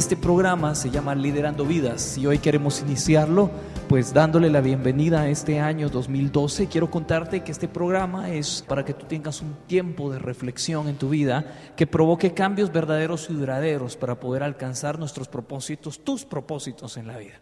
Este 0.00 0.16
programa 0.16 0.74
se 0.74 0.90
llama 0.90 1.14
Liderando 1.14 1.66
Vidas 1.66 2.16
y 2.16 2.26
hoy 2.26 2.38
queremos 2.38 2.80
iniciarlo 2.80 3.50
pues 3.86 4.14
dándole 4.14 4.48
la 4.48 4.62
bienvenida 4.62 5.20
a 5.20 5.28
este 5.28 5.60
año 5.60 5.90
2012. 5.90 6.68
Quiero 6.68 6.90
contarte 6.90 7.44
que 7.44 7.52
este 7.52 7.68
programa 7.68 8.30
es 8.30 8.64
para 8.66 8.82
que 8.82 8.94
tú 8.94 9.04
tengas 9.04 9.42
un 9.42 9.54
tiempo 9.66 10.10
de 10.10 10.18
reflexión 10.18 10.88
en 10.88 10.96
tu 10.96 11.10
vida 11.10 11.74
que 11.76 11.86
provoque 11.86 12.32
cambios 12.32 12.72
verdaderos 12.72 13.28
y 13.28 13.34
duraderos 13.34 13.98
para 13.98 14.18
poder 14.18 14.42
alcanzar 14.42 14.98
nuestros 14.98 15.28
propósitos, 15.28 16.02
tus 16.02 16.24
propósitos 16.24 16.96
en 16.96 17.06
la 17.06 17.18
vida. 17.18 17.34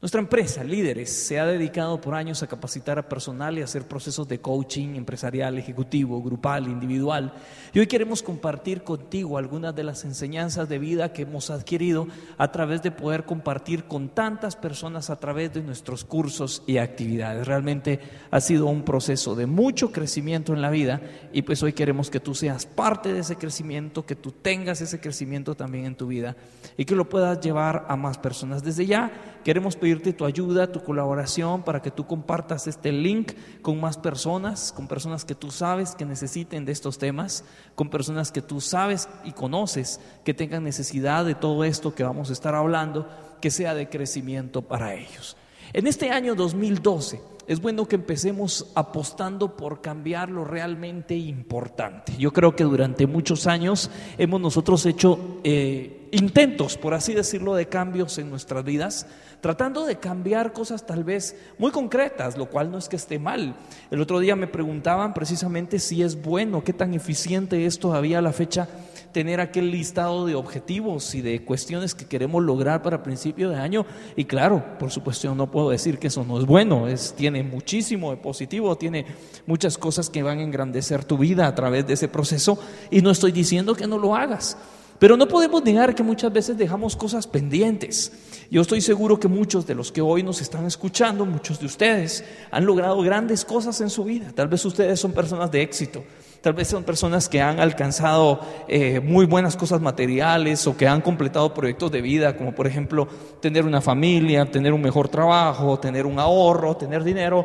Nuestra 0.00 0.20
empresa, 0.20 0.62
Líderes, 0.62 1.10
se 1.10 1.40
ha 1.40 1.46
dedicado 1.46 2.00
por 2.00 2.14
años 2.14 2.44
a 2.44 2.46
capacitar 2.46 3.00
a 3.00 3.08
personal 3.08 3.58
y 3.58 3.62
a 3.62 3.64
hacer 3.64 3.88
procesos 3.88 4.28
de 4.28 4.40
coaching 4.40 4.94
empresarial, 4.94 5.58
ejecutivo, 5.58 6.22
grupal, 6.22 6.68
individual. 6.68 7.32
Y 7.74 7.80
hoy 7.80 7.88
queremos 7.88 8.22
compartir 8.22 8.84
contigo 8.84 9.38
algunas 9.38 9.74
de 9.74 9.82
las 9.82 10.04
enseñanzas 10.04 10.68
de 10.68 10.78
vida 10.78 11.12
que 11.12 11.22
hemos 11.22 11.50
adquirido 11.50 12.06
a 12.36 12.52
través 12.52 12.80
de 12.80 12.92
poder 12.92 13.24
compartir 13.24 13.86
con 13.86 14.10
tantas 14.10 14.54
personas 14.54 15.10
a 15.10 15.16
través 15.16 15.52
de 15.52 15.64
nuestros 15.64 16.04
cursos 16.04 16.62
y 16.68 16.78
actividades. 16.78 17.48
Realmente 17.48 17.98
ha 18.30 18.40
sido 18.40 18.66
un 18.66 18.84
proceso 18.84 19.34
de 19.34 19.46
mucho 19.46 19.90
crecimiento 19.90 20.54
en 20.54 20.62
la 20.62 20.70
vida 20.70 21.00
y 21.32 21.42
pues 21.42 21.60
hoy 21.64 21.72
queremos 21.72 22.08
que 22.08 22.20
tú 22.20 22.36
seas 22.36 22.66
parte 22.66 23.12
de 23.12 23.18
ese 23.18 23.34
crecimiento, 23.34 24.06
que 24.06 24.14
tú 24.14 24.30
tengas 24.30 24.80
ese 24.80 25.00
crecimiento 25.00 25.56
también 25.56 25.86
en 25.86 25.96
tu 25.96 26.06
vida 26.06 26.36
y 26.76 26.84
que 26.84 26.94
lo 26.94 27.08
puedas 27.08 27.40
llevar 27.40 27.84
a 27.88 27.96
más 27.96 28.16
personas. 28.16 28.62
Desde 28.62 28.86
ya 28.86 29.10
queremos 29.42 29.74
pedir 29.74 29.87
pedirte 29.88 30.12
tu 30.12 30.26
ayuda, 30.26 30.70
tu 30.70 30.84
colaboración 30.84 31.62
para 31.62 31.80
que 31.80 31.90
tú 31.90 32.06
compartas 32.06 32.66
este 32.66 32.92
link 32.92 33.32
con 33.62 33.80
más 33.80 33.96
personas, 33.96 34.70
con 34.70 34.86
personas 34.86 35.24
que 35.24 35.34
tú 35.34 35.50
sabes 35.50 35.94
que 35.94 36.04
necesiten 36.04 36.66
de 36.66 36.72
estos 36.72 36.98
temas, 36.98 37.42
con 37.74 37.88
personas 37.88 38.30
que 38.30 38.42
tú 38.42 38.60
sabes 38.60 39.08
y 39.24 39.32
conoces 39.32 39.98
que 40.24 40.34
tengan 40.34 40.62
necesidad 40.62 41.24
de 41.24 41.34
todo 41.34 41.64
esto 41.64 41.94
que 41.94 42.02
vamos 42.02 42.28
a 42.28 42.34
estar 42.34 42.54
hablando, 42.54 43.08
que 43.40 43.50
sea 43.50 43.72
de 43.72 43.88
crecimiento 43.88 44.60
para 44.60 44.92
ellos. 44.94 45.38
En 45.72 45.86
este 45.86 46.10
año 46.10 46.34
2012 46.34 47.20
es 47.46 47.60
bueno 47.60 47.86
que 47.86 47.96
empecemos 47.96 48.66
apostando 48.74 49.56
por 49.56 49.80
cambiar 49.80 50.30
lo 50.30 50.44
realmente 50.44 51.14
importante. 51.14 52.14
Yo 52.18 52.32
creo 52.32 52.56
que 52.56 52.64
durante 52.64 53.06
muchos 53.06 53.46
años 53.46 53.90
hemos 54.16 54.40
nosotros 54.40 54.84
hecho 54.86 55.40
eh, 55.44 56.08
intentos, 56.12 56.76
por 56.76 56.94
así 56.94 57.12
decirlo, 57.12 57.54
de 57.54 57.66
cambios 57.66 58.18
en 58.18 58.30
nuestras 58.30 58.64
vidas, 58.64 59.06
tratando 59.40 59.84
de 59.84 59.96
cambiar 59.96 60.52
cosas 60.52 60.86
tal 60.86 61.04
vez 61.04 61.36
muy 61.58 61.70
concretas, 61.70 62.36
lo 62.36 62.46
cual 62.46 62.70
no 62.70 62.78
es 62.78 62.88
que 62.88 62.96
esté 62.96 63.18
mal. 63.18 63.54
El 63.90 64.00
otro 64.00 64.20
día 64.20 64.36
me 64.36 64.46
preguntaban 64.46 65.12
precisamente 65.12 65.78
si 65.78 66.02
es 66.02 66.22
bueno, 66.22 66.64
qué 66.64 66.72
tan 66.72 66.94
eficiente 66.94 67.66
es 67.66 67.78
todavía 67.78 68.20
la 68.20 68.32
fecha 68.32 68.68
tener 69.12 69.40
aquel 69.40 69.70
listado 69.70 70.26
de 70.26 70.34
objetivos 70.34 71.14
y 71.14 71.22
de 71.22 71.44
cuestiones 71.44 71.94
que 71.94 72.06
queremos 72.06 72.42
lograr 72.42 72.82
para 72.82 73.02
principio 73.02 73.50
de 73.50 73.56
año. 73.56 73.86
Y 74.16 74.24
claro, 74.24 74.64
por 74.78 74.90
supuesto, 74.90 75.34
no 75.34 75.50
puedo 75.50 75.70
decir 75.70 75.98
que 75.98 76.08
eso 76.08 76.24
no 76.24 76.38
es 76.38 76.46
bueno, 76.46 76.88
es, 76.88 77.14
tiene 77.14 77.42
muchísimo 77.42 78.10
de 78.10 78.16
positivo, 78.16 78.76
tiene 78.76 79.06
muchas 79.46 79.78
cosas 79.78 80.10
que 80.10 80.22
van 80.22 80.38
a 80.38 80.42
engrandecer 80.42 81.04
tu 81.04 81.18
vida 81.18 81.46
a 81.46 81.54
través 81.54 81.86
de 81.86 81.94
ese 81.94 82.08
proceso 82.08 82.58
y 82.90 83.00
no 83.00 83.10
estoy 83.10 83.32
diciendo 83.32 83.74
que 83.74 83.86
no 83.86 83.98
lo 83.98 84.14
hagas. 84.14 84.56
Pero 84.98 85.16
no 85.16 85.28
podemos 85.28 85.62
negar 85.62 85.94
que 85.94 86.02
muchas 86.02 86.32
veces 86.32 86.58
dejamos 86.58 86.96
cosas 86.96 87.26
pendientes. 87.26 88.12
Yo 88.50 88.62
estoy 88.62 88.80
seguro 88.80 89.20
que 89.20 89.28
muchos 89.28 89.66
de 89.66 89.76
los 89.76 89.92
que 89.92 90.00
hoy 90.00 90.24
nos 90.24 90.40
están 90.40 90.66
escuchando, 90.66 91.24
muchos 91.24 91.60
de 91.60 91.66
ustedes, 91.66 92.24
han 92.50 92.66
logrado 92.66 93.00
grandes 93.02 93.44
cosas 93.44 93.80
en 93.80 93.90
su 93.90 94.04
vida. 94.04 94.32
Tal 94.34 94.48
vez 94.48 94.64
ustedes 94.64 94.98
son 94.98 95.12
personas 95.12 95.52
de 95.52 95.62
éxito, 95.62 96.02
tal 96.40 96.52
vez 96.52 96.68
son 96.68 96.84
personas 96.84 97.28
que 97.28 97.40
han 97.40 97.60
alcanzado 97.60 98.40
eh, 98.68 99.00
muy 99.00 99.26
buenas 99.26 99.56
cosas 99.56 99.80
materiales 99.80 100.66
o 100.66 100.76
que 100.76 100.86
han 100.86 101.00
completado 101.00 101.52
proyectos 101.54 101.90
de 101.90 102.00
vida, 102.00 102.36
como 102.36 102.54
por 102.54 102.66
ejemplo 102.66 103.08
tener 103.40 103.64
una 103.64 103.80
familia, 103.80 104.50
tener 104.50 104.72
un 104.72 104.82
mejor 104.82 105.08
trabajo, 105.08 105.78
tener 105.78 106.06
un 106.06 106.18
ahorro, 106.18 106.76
tener 106.76 107.04
dinero. 107.04 107.44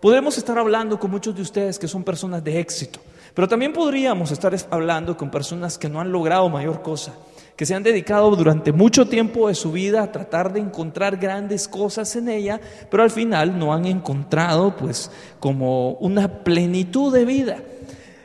Podremos 0.00 0.36
estar 0.36 0.58
hablando 0.58 0.98
con 0.98 1.10
muchos 1.10 1.34
de 1.34 1.42
ustedes 1.42 1.78
que 1.78 1.88
son 1.88 2.04
personas 2.04 2.42
de 2.44 2.60
éxito. 2.60 3.00
Pero 3.34 3.48
también 3.48 3.72
podríamos 3.72 4.30
estar 4.30 4.54
hablando 4.70 5.16
con 5.16 5.30
personas 5.30 5.76
que 5.76 5.88
no 5.88 6.00
han 6.00 6.12
logrado 6.12 6.48
mayor 6.48 6.82
cosa, 6.82 7.14
que 7.56 7.66
se 7.66 7.74
han 7.74 7.82
dedicado 7.82 8.30
durante 8.36 8.70
mucho 8.70 9.08
tiempo 9.08 9.48
de 9.48 9.56
su 9.56 9.72
vida 9.72 10.02
a 10.02 10.12
tratar 10.12 10.52
de 10.52 10.60
encontrar 10.60 11.16
grandes 11.16 11.66
cosas 11.66 12.14
en 12.14 12.28
ella, 12.28 12.60
pero 12.90 13.02
al 13.02 13.10
final 13.10 13.58
no 13.58 13.74
han 13.74 13.86
encontrado 13.86 14.76
pues 14.76 15.10
como 15.40 15.92
una 15.94 16.44
plenitud 16.44 17.12
de 17.12 17.24
vida. 17.24 17.56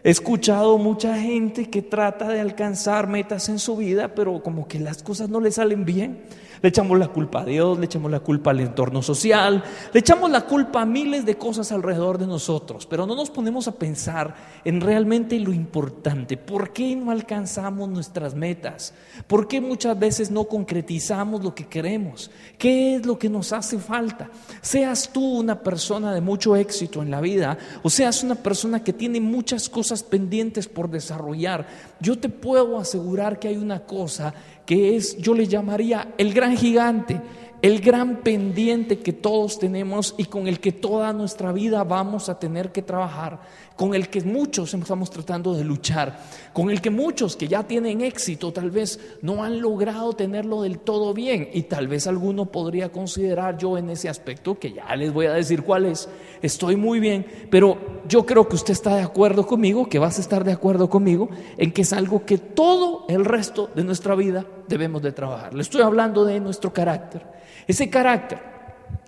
He 0.10 0.12
escuchado 0.12 0.80
mucha 0.80 1.20
gente 1.20 1.70
que 1.70 1.84
trata 1.84 2.30
de 2.30 2.40
alcanzar 2.40 3.06
metas 3.06 3.48
en 3.48 3.60
su 3.60 3.78
vida, 3.78 4.16
pero 4.16 4.42
como 4.42 4.68
que 4.68 4.80
las 4.80 5.04
cosas 5.04 5.30
no 5.30 5.40
le 5.40 5.52
salen 5.52 5.86
bien. 5.86 6.24
Le 6.62 6.70
echamos 6.70 7.00
la 7.00 7.08
culpa 7.08 7.42
a 7.42 7.46
Dios, 7.46 7.80
le 7.80 7.86
echamos 7.86 8.12
la 8.12 8.20
culpa 8.20 8.52
al 8.52 8.60
entorno 8.60 9.02
social, 9.02 9.64
le 9.94 10.00
echamos 10.00 10.30
la 10.30 10.42
culpa 10.42 10.82
a 10.82 10.86
miles 10.86 11.26
de 11.26 11.38
cosas 11.38 11.72
alrededor 11.72 12.18
de 12.18 12.28
nosotros, 12.28 12.86
pero 12.86 13.06
no 13.06 13.16
nos 13.16 13.30
ponemos 13.30 13.68
a 13.68 13.76
pensar 13.76 14.36
en 14.66 14.82
realmente 14.82 15.40
lo 15.40 15.54
importante. 15.54 16.38
¿Por 16.38 16.74
qué 16.74 16.96
no 16.96 17.12
alcanzamos 17.12 17.90
nuestras 17.90 18.36
metas? 18.36 18.94
¿Por 19.28 19.48
qué 19.48 19.62
muchas 19.62 19.98
veces 19.98 20.32
no 20.32 20.46
concretizamos 20.46 21.44
lo 21.44 21.56
que 21.56 21.68
queremos? 21.68 22.32
¿Qué 22.58 22.96
es 22.96 23.06
lo 23.06 23.18
que 23.18 23.30
nos 23.30 23.54
hace 23.54 23.80
falta? 23.80 24.30
Seas 24.62 25.12
tú 25.14 25.40
una 25.40 25.62
persona 25.62 26.14
de 26.14 26.22
mucho 26.22 26.56
éxito 26.56 27.02
en 27.02 27.12
la 27.12 27.22
vida 27.22 27.58
o 27.84 27.90
seas 27.90 28.24
una 28.24 28.36
persona 28.36 28.84
que 28.84 28.94
tiene 28.94 29.22
muchas 29.22 29.70
cosas 29.70 30.04
pendientes 30.04 30.68
por 30.68 30.90
desarrollar, 30.90 31.68
yo 32.00 32.18
te 32.18 32.30
puedo 32.30 32.78
asegurar 32.78 33.40
que 33.40 33.48
hay 33.48 33.58
una 33.58 33.82
cosa 33.82 34.34
que 34.70 34.96
es, 34.96 35.18
yo 35.18 35.34
le 35.34 35.48
llamaría 35.48 36.14
el 36.20 36.32
gran 36.32 36.56
gigante, 36.56 37.20
el 37.64 37.82
gran 37.82 38.18
pendiente 38.18 39.00
que 39.00 39.14
todos 39.14 39.58
tenemos 39.58 40.14
y 40.16 40.26
con 40.26 40.48
el 40.48 40.60
que 40.60 40.72
toda 40.72 41.12
nuestra 41.12 41.52
vida 41.52 41.84
vamos 41.84 42.30
a 42.30 42.38
tener 42.38 42.72
que 42.72 42.84
trabajar 42.84 43.40
con 43.80 43.96
el 43.96 44.10
que 44.10 44.20
muchos 44.20 44.74
estamos 44.74 45.10
tratando 45.10 45.56
de 45.56 45.64
luchar, 45.64 46.20
con 46.52 46.70
el 46.70 46.82
que 46.82 46.90
muchos 46.90 47.38
que 47.38 47.48
ya 47.48 47.64
tienen 47.64 48.02
éxito 48.02 48.52
tal 48.52 48.72
vez 48.72 49.00
no 49.22 49.42
han 49.42 49.62
logrado 49.62 50.12
tenerlo 50.12 50.64
del 50.64 50.80
todo 50.80 51.14
bien 51.14 51.50
y 51.54 51.62
tal 51.62 51.88
vez 51.88 52.06
alguno 52.06 52.48
podría 52.48 52.92
considerar 52.92 53.58
yo 53.58 53.78
en 53.78 53.90
ese 53.90 54.10
aspecto, 54.10 54.60
que 54.60 54.74
ya 54.74 54.94
les 54.98 55.14
voy 55.14 55.28
a 55.28 55.32
decir 55.32 55.64
cuál 55.64 55.86
es, 55.86 56.10
estoy 56.42 56.76
muy 56.76 57.00
bien, 57.00 57.26
pero 57.50 58.02
yo 58.06 58.26
creo 58.26 58.50
que 58.50 58.58
usted 58.58 58.74
está 58.74 58.98
de 58.98 59.02
acuerdo 59.02 59.48
conmigo, 59.48 59.88
que 59.88 59.98
vas 59.98 60.18
a 60.18 60.22
estar 60.24 60.44
de 60.44 60.52
acuerdo 60.52 60.90
conmigo 60.90 61.30
en 61.58 61.72
que 61.72 61.84
es 61.84 61.94
algo 61.94 62.26
que 62.26 62.38
todo 62.38 63.06
el 63.08 63.24
resto 63.24 63.70
de 63.76 63.86
nuestra 63.86 64.14
vida 64.14 64.46
debemos 64.68 65.02
de 65.02 65.14
trabajar. 65.14 65.54
Le 65.54 65.62
estoy 65.62 65.84
hablando 65.84 66.26
de 66.26 66.42
nuestro 66.42 66.74
carácter. 66.74 67.26
Ese 67.66 67.90
carácter, 67.90 68.40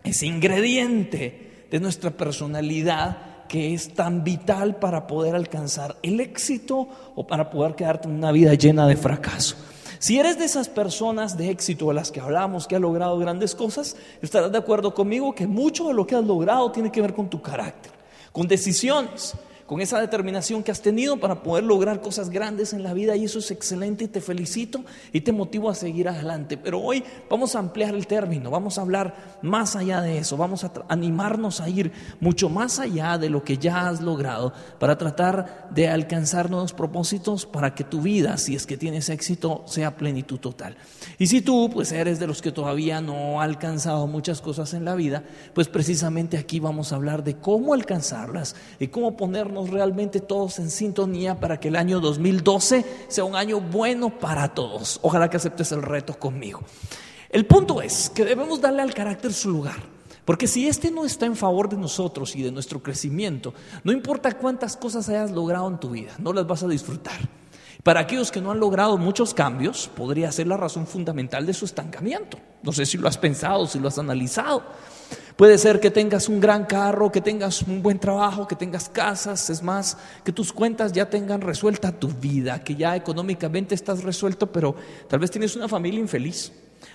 ese 0.06 0.28
ingrediente 0.28 1.66
de 1.70 1.80
nuestra 1.82 2.12
personalidad, 2.12 3.31
que 3.52 3.74
es 3.74 3.94
tan 3.94 4.24
vital 4.24 4.78
para 4.78 5.08
poder 5.08 5.36
alcanzar 5.36 5.98
el 6.04 6.22
éxito 6.22 6.88
o 7.16 7.28
para 7.28 7.50
poder 7.50 7.76
quedarte 7.76 8.08
en 8.08 8.16
una 8.16 8.32
vida 8.32 8.54
llena 8.54 8.88
de 8.88 8.96
fracaso. 8.96 9.58
Si 10.00 10.18
eres 10.18 10.40
de 10.40 10.46
esas 10.46 10.70
personas 10.70 11.36
de 11.36 11.50
éxito 11.50 11.90
de 11.90 11.96
las 11.96 12.12
que 12.12 12.22
hablamos, 12.22 12.66
que 12.66 12.78
ha 12.78 12.80
logrado 12.80 13.20
grandes 13.20 13.54
cosas, 13.54 13.98
estarás 14.22 14.54
de 14.54 14.58
acuerdo 14.58 14.94
conmigo 14.94 15.36
que 15.36 15.48
mucho 15.48 15.90
de 15.90 15.94
lo 15.94 16.08
que 16.08 16.16
has 16.16 16.24
logrado 16.24 16.72
tiene 16.72 16.94
que 16.94 17.02
ver 17.02 17.14
con 17.14 17.30
tu 17.30 17.42
carácter, 17.42 17.92
con 18.32 18.48
decisiones, 18.48 19.34
con 19.72 19.80
esa 19.80 20.02
determinación 20.02 20.64
que 20.64 20.72
has 20.72 20.82
tenido 20.82 21.16
para 21.16 21.44
poder 21.44 21.64
lograr 21.64 22.02
cosas 22.02 22.30
grandes 22.30 22.74
en 22.74 22.84
la 22.84 22.94
vida 22.94 23.16
y 23.16 23.24
eso 23.24 23.40
es 23.40 23.52
excelente 23.52 24.04
y 24.04 24.10
te 24.10 24.20
felicito 24.20 24.84
y 25.14 25.22
te 25.22 25.32
motivo 25.32 25.70
a 25.70 25.76
seguir 25.76 26.10
adelante. 26.10 26.58
Pero 26.58 26.82
hoy 26.82 27.06
vamos 27.30 27.56
a 27.56 27.60
ampliar 27.60 27.96
el 27.96 28.06
término, 28.06 28.52
vamos 28.52 28.78
a 28.78 28.82
hablar 28.82 29.40
más 29.42 29.78
allá 29.78 30.02
de 30.02 30.18
eso, 30.18 30.36
vamos 30.36 30.66
a 30.66 30.74
animarnos 30.90 31.62
a 31.62 31.70
ir 31.70 31.94
mucho 32.20 32.50
más 32.50 32.80
allá 32.80 33.18
de 33.18 33.30
lo 33.30 33.46
que 33.46 33.58
ya 33.58 33.88
has 33.88 34.02
logrado 34.02 34.52
para 34.78 34.98
tratar 34.98 35.70
de 35.74 35.88
alcanzar 35.88 36.50
nuevos 36.50 36.74
propósitos 36.74 37.46
para 37.46 37.74
que 37.74 37.86
tu 37.86 38.02
vida, 38.02 38.38
si 38.38 38.56
es 38.56 38.66
que 38.66 38.76
tienes 38.76 39.08
éxito, 39.08 39.64
sea 39.68 39.96
plenitud 39.96 40.40
total. 40.40 40.76
Y 41.18 41.28
si 41.28 41.40
tú 41.40 41.70
pues 41.72 41.94
eres 41.94 42.20
de 42.20 42.28
los 42.28 42.42
que 42.42 42.52
todavía 42.52 43.00
no 43.00 43.40
ha 43.40 43.46
alcanzado 43.46 44.06
muchas 44.06 44.42
cosas 44.42 44.74
en 44.74 44.84
la 44.84 44.96
vida, 44.96 45.24
pues 45.54 45.70
precisamente 45.70 46.38
aquí 46.38 46.60
vamos 46.60 46.92
a 46.92 46.98
hablar 46.98 47.24
de 47.24 47.38
cómo 47.38 47.74
alcanzarlas 47.74 48.58
y 48.78 48.88
cómo 48.88 49.16
ponernos 49.16 49.61
realmente 49.70 50.20
todos 50.20 50.60
en 50.60 50.72
sintonía 50.72 51.40
para 51.40 51.60
que 51.60 51.68
el 51.68 51.76
año 51.76 52.00
2012 52.00 53.06
sea 53.08 53.24
un 53.24 53.36
año 53.36 53.62
bueno 53.62 54.18
para 54.20 54.54
todos. 54.54 55.00
Ojalá 55.02 55.30
que 55.30 55.38
aceptes 55.38 55.72
el 55.72 55.82
reto 55.82 56.18
conmigo. 56.18 56.62
El 57.30 57.46
punto 57.46 57.82
es 57.82 58.10
que 58.10 58.26
debemos 58.26 58.60
darle 58.60 58.82
al 58.82 58.94
carácter 58.94 59.34
su 59.34 59.50
lugar. 59.50 59.78
Porque 60.26 60.48
si 60.48 60.68
este 60.68 60.92
no 60.92 61.06
está 61.06 61.26
en 61.26 61.36
favor 61.36 61.68
de 61.68 61.78
nosotros 61.78 62.36
y 62.36 62.44
de 62.44 62.52
nuestro 62.52 62.82
crecimiento, 62.82 63.54
no 63.84 63.92
importa 63.92 64.38
cuántas 64.38 64.78
cosas 64.78 65.10
hayas 65.10 65.32
logrado 65.32 65.68
en 65.68 65.80
tu 65.80 65.90
vida, 65.90 66.12
no 66.20 66.32
las 66.32 66.46
vas 66.46 66.64
a 66.64 66.68
disfrutar. 66.68 67.20
Para 67.84 68.02
aquellos 68.02 68.32
que 68.32 68.42
no 68.42 68.52
han 68.52 68.60
logrado 68.60 68.98
muchos 68.98 69.34
cambios, 69.34 69.90
podría 69.96 70.32
ser 70.32 70.46
la 70.46 70.58
razón 70.58 70.86
fundamental 70.86 71.46
de 71.48 71.54
su 71.54 71.66
estancamiento. 71.66 72.38
No 72.62 72.72
sé 72.72 72.86
si 72.86 72.98
lo 72.98 73.08
has 73.08 73.18
pensado, 73.18 73.66
si 73.66 73.80
lo 73.80 73.88
has 73.88 73.98
analizado. 73.98 74.64
Puede 75.36 75.58
ser 75.58 75.80
que 75.80 75.92
tengas 75.92 76.30
un 76.30 76.40
gran 76.40 76.66
carro, 76.66 77.12
que 77.12 77.22
tengas 77.22 77.62
un 77.64 77.82
buen 77.82 78.00
trabajo, 78.00 78.48
que 78.48 78.56
tengas 78.56 78.90
casas, 78.90 79.50
es 79.50 79.64
más, 79.64 79.98
que 80.24 80.32
tus 80.32 80.52
cuentas 80.52 80.92
ya 80.92 81.10
tengan 81.10 81.42
resuelta 81.42 81.92
tu 81.92 82.10
vida, 82.10 82.64
que 82.64 82.76
ya 82.76 82.96
económicamente 82.96 83.76
estás 83.76 84.04
resuelto, 84.04 84.52
pero 84.52 84.76
tal 85.08 85.20
vez 85.20 85.32
tienes 85.32 85.56
una 85.56 85.68
familia 85.68 86.00
infeliz. 86.00 86.52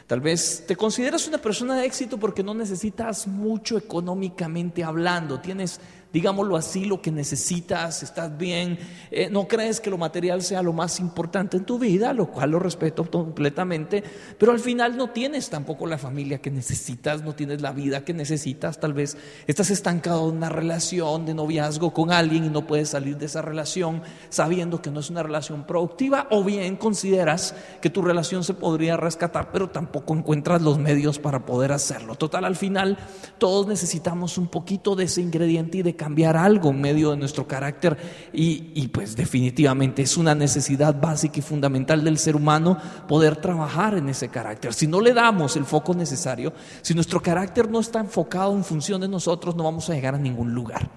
Tal 0.06 0.20
vez 0.20 0.64
te 0.66 0.76
consideras 0.76 1.26
una 1.26 1.38
persona 1.38 1.76
de 1.76 1.86
éxito 1.86 2.18
porque 2.18 2.42
no 2.42 2.54
necesitas 2.54 3.26
mucho 3.26 3.76
económicamente 3.76 4.84
hablando, 4.84 5.40
tienes 5.40 5.80
digámoslo 6.16 6.56
así, 6.56 6.86
lo 6.86 7.02
que 7.02 7.10
necesitas, 7.10 8.02
estás 8.02 8.38
bien, 8.38 8.78
eh, 9.10 9.28
no 9.30 9.46
crees 9.46 9.82
que 9.82 9.90
lo 9.90 9.98
material 9.98 10.40
sea 10.40 10.62
lo 10.62 10.72
más 10.72 10.98
importante 10.98 11.58
en 11.58 11.66
tu 11.66 11.78
vida, 11.78 12.14
lo 12.14 12.30
cual 12.30 12.52
lo 12.52 12.58
respeto 12.58 13.04
completamente, 13.04 14.02
pero 14.38 14.52
al 14.52 14.58
final 14.58 14.96
no 14.96 15.10
tienes 15.10 15.50
tampoco 15.50 15.86
la 15.86 15.98
familia 15.98 16.40
que 16.40 16.50
necesitas, 16.50 17.22
no 17.22 17.34
tienes 17.34 17.60
la 17.60 17.72
vida 17.72 18.02
que 18.02 18.14
necesitas, 18.14 18.80
tal 18.80 18.94
vez 18.94 19.18
estás 19.46 19.68
estancado 19.68 20.30
en 20.30 20.38
una 20.38 20.48
relación 20.48 21.26
de 21.26 21.34
noviazgo 21.34 21.92
con 21.92 22.10
alguien 22.10 22.46
y 22.46 22.48
no 22.48 22.66
puedes 22.66 22.88
salir 22.88 23.18
de 23.18 23.26
esa 23.26 23.42
relación 23.42 24.00
sabiendo 24.30 24.80
que 24.80 24.90
no 24.90 25.00
es 25.00 25.10
una 25.10 25.22
relación 25.22 25.66
productiva, 25.66 26.28
o 26.30 26.42
bien 26.42 26.76
consideras 26.76 27.54
que 27.82 27.90
tu 27.90 28.00
relación 28.00 28.42
se 28.42 28.54
podría 28.54 28.96
rescatar, 28.96 29.52
pero 29.52 29.68
tampoco 29.68 30.14
encuentras 30.14 30.62
los 30.62 30.78
medios 30.78 31.18
para 31.18 31.44
poder 31.44 31.72
hacerlo. 31.72 32.14
Total, 32.14 32.46
al 32.46 32.56
final 32.56 32.96
todos 33.36 33.66
necesitamos 33.66 34.38
un 34.38 34.48
poquito 34.48 34.96
de 34.96 35.04
ese 35.04 35.20
ingrediente 35.20 35.76
y 35.78 35.82
de 35.82 35.94
cambiar 36.06 36.36
algo 36.36 36.70
en 36.70 36.80
medio 36.80 37.10
de 37.10 37.16
nuestro 37.16 37.48
carácter 37.48 37.96
y, 38.32 38.86
pues 38.92 39.16
definitivamente 39.16 40.02
es 40.02 40.16
una 40.16 40.36
necesidad 40.36 40.94
básica 41.00 41.40
y 41.40 41.42
fundamental 41.42 42.04
del 42.04 42.16
ser 42.16 42.36
humano 42.36 42.78
poder 43.08 43.34
trabajar 43.34 43.98
en 43.98 44.08
ese 44.08 44.28
carácter. 44.28 44.72
Si 44.72 44.86
no 44.86 45.00
le 45.00 45.12
damos 45.12 45.56
el 45.56 45.64
foco 45.64 45.94
necesario, 45.94 46.52
si 46.80 46.94
nuestro 46.94 47.20
carácter 47.20 47.68
no 47.68 47.80
está 47.80 47.98
enfocado 47.98 48.54
en 48.54 48.62
función 48.62 49.00
de 49.00 49.08
nosotros, 49.08 49.56
no 49.56 49.64
vamos 49.64 49.90
a 49.90 49.94
llegar 49.94 50.14
a 50.14 50.18
ningún 50.18 50.54
lugar. 50.54 50.88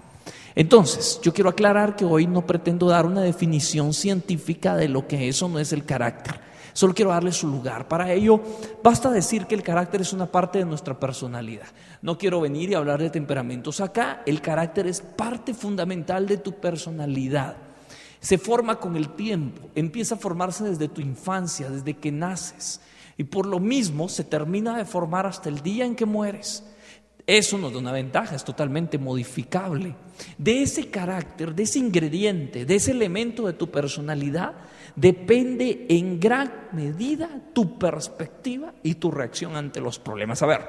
Entonces, 0.53 1.19
yo 1.23 1.33
quiero 1.33 1.49
aclarar 1.49 1.95
que 1.95 2.05
hoy 2.05 2.27
no 2.27 2.45
pretendo 2.45 2.87
dar 2.87 3.07
una 3.07 3.21
definición 3.21 3.95
científica 3.95 4.75
de 4.75 4.89
lo 4.89 5.07
que 5.07 5.27
eso 5.27 5.49
no 5.49 5.57
es 5.57 5.73
el 5.73 5.85
carácter. 5.85 6.48
Solo 6.79 6.93
quiero 6.93 7.11
darle 7.11 7.33
su 7.33 7.45
lugar. 7.45 7.89
Para 7.89 8.09
ello, 8.13 8.39
basta 8.81 9.11
decir 9.11 9.47
que 9.47 9.53
el 9.53 9.63
carácter 9.63 9.99
es 9.99 10.13
una 10.13 10.27
parte 10.27 10.59
de 10.59 10.65
nuestra 10.65 10.97
personalidad. 10.97 11.67
No 12.01 12.17
quiero 12.17 12.39
venir 12.39 12.69
y 12.69 12.73
hablar 12.73 13.01
de 13.01 13.09
temperamentos 13.09 13.81
acá. 13.81 14.23
El 14.25 14.39
carácter 14.39 14.87
es 14.87 15.01
parte 15.01 15.53
fundamental 15.53 16.25
de 16.25 16.37
tu 16.37 16.53
personalidad. 16.53 17.57
Se 18.21 18.37
forma 18.37 18.79
con 18.79 18.95
el 18.95 19.09
tiempo, 19.09 19.67
empieza 19.75 20.15
a 20.15 20.19
formarse 20.19 20.63
desde 20.63 20.87
tu 20.87 21.01
infancia, 21.01 21.69
desde 21.69 21.97
que 21.97 22.13
naces. 22.13 22.79
Y 23.17 23.25
por 23.25 23.45
lo 23.45 23.59
mismo 23.59 24.07
se 24.07 24.23
termina 24.23 24.77
de 24.77 24.85
formar 24.85 25.25
hasta 25.25 25.49
el 25.49 25.59
día 25.59 25.83
en 25.83 25.97
que 25.97 26.05
mueres. 26.05 26.63
Eso 27.29 27.57
nos 27.59 27.71
da 27.71 27.77
una 27.77 27.91
ventaja, 27.91 28.35
es 28.35 28.43
totalmente 28.43 28.97
modificable. 28.97 29.93
De 30.35 30.63
ese 30.63 30.89
carácter, 30.89 31.53
de 31.53 31.61
ese 31.61 31.77
ingrediente, 31.77 32.65
de 32.65 32.75
ese 32.75 32.89
elemento 32.89 33.45
de 33.45 33.53
tu 33.53 33.69
personalidad, 33.69 34.55
depende 34.95 35.85
en 35.89 36.19
gran 36.19 36.69
medida 36.71 37.29
tu 37.53 37.77
perspectiva 37.77 38.73
y 38.81 38.95
tu 38.95 39.11
reacción 39.11 39.55
ante 39.55 39.79
los 39.79 39.99
problemas. 39.99 40.41
A 40.41 40.47
ver, 40.47 40.61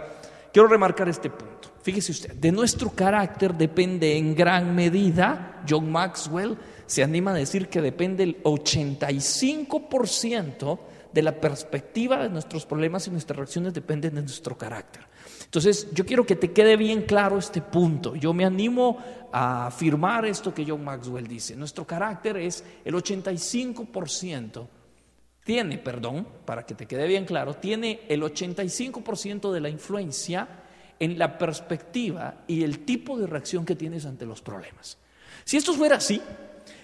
quiero 0.52 0.68
remarcar 0.68 1.08
este 1.08 1.30
punto. 1.30 1.72
Fíjese 1.82 2.12
usted, 2.12 2.34
de 2.34 2.52
nuestro 2.52 2.90
carácter 2.90 3.54
depende 3.54 4.18
en 4.18 4.34
gran 4.34 4.74
medida, 4.74 5.62
John 5.66 5.90
Maxwell 5.90 6.58
se 6.84 7.02
anima 7.02 7.30
a 7.30 7.36
decir 7.36 7.70
que 7.70 7.80
depende 7.80 8.24
el 8.24 8.42
85% 8.42 10.78
de 11.10 11.22
la 11.22 11.40
perspectiva 11.40 12.22
de 12.22 12.28
nuestros 12.28 12.66
problemas 12.66 13.06
y 13.06 13.10
nuestras 13.10 13.38
reacciones 13.38 13.72
dependen 13.72 14.14
de 14.14 14.20
nuestro 14.20 14.58
carácter. 14.58 15.08
Entonces, 15.50 15.88
yo 15.92 16.06
quiero 16.06 16.24
que 16.24 16.36
te 16.36 16.52
quede 16.52 16.76
bien 16.76 17.02
claro 17.02 17.36
este 17.36 17.60
punto. 17.60 18.14
Yo 18.14 18.32
me 18.32 18.44
animo 18.44 18.98
a 19.32 19.66
afirmar 19.66 20.24
esto 20.24 20.54
que 20.54 20.64
John 20.64 20.84
Maxwell 20.84 21.26
dice. 21.26 21.56
Nuestro 21.56 21.84
carácter 21.84 22.36
es 22.36 22.62
el 22.84 22.94
85%, 22.94 24.68
tiene, 25.42 25.78
perdón, 25.78 26.24
para 26.44 26.64
que 26.64 26.76
te 26.76 26.86
quede 26.86 27.08
bien 27.08 27.24
claro, 27.24 27.54
tiene 27.54 28.02
el 28.08 28.22
85% 28.22 29.50
de 29.50 29.60
la 29.60 29.68
influencia 29.68 30.46
en 31.00 31.18
la 31.18 31.36
perspectiva 31.36 32.44
y 32.46 32.62
el 32.62 32.84
tipo 32.84 33.18
de 33.18 33.26
reacción 33.26 33.64
que 33.64 33.74
tienes 33.74 34.06
ante 34.06 34.26
los 34.26 34.42
problemas. 34.42 34.98
Si 35.42 35.56
esto 35.56 35.74
fuera 35.74 35.96
así, 35.96 36.22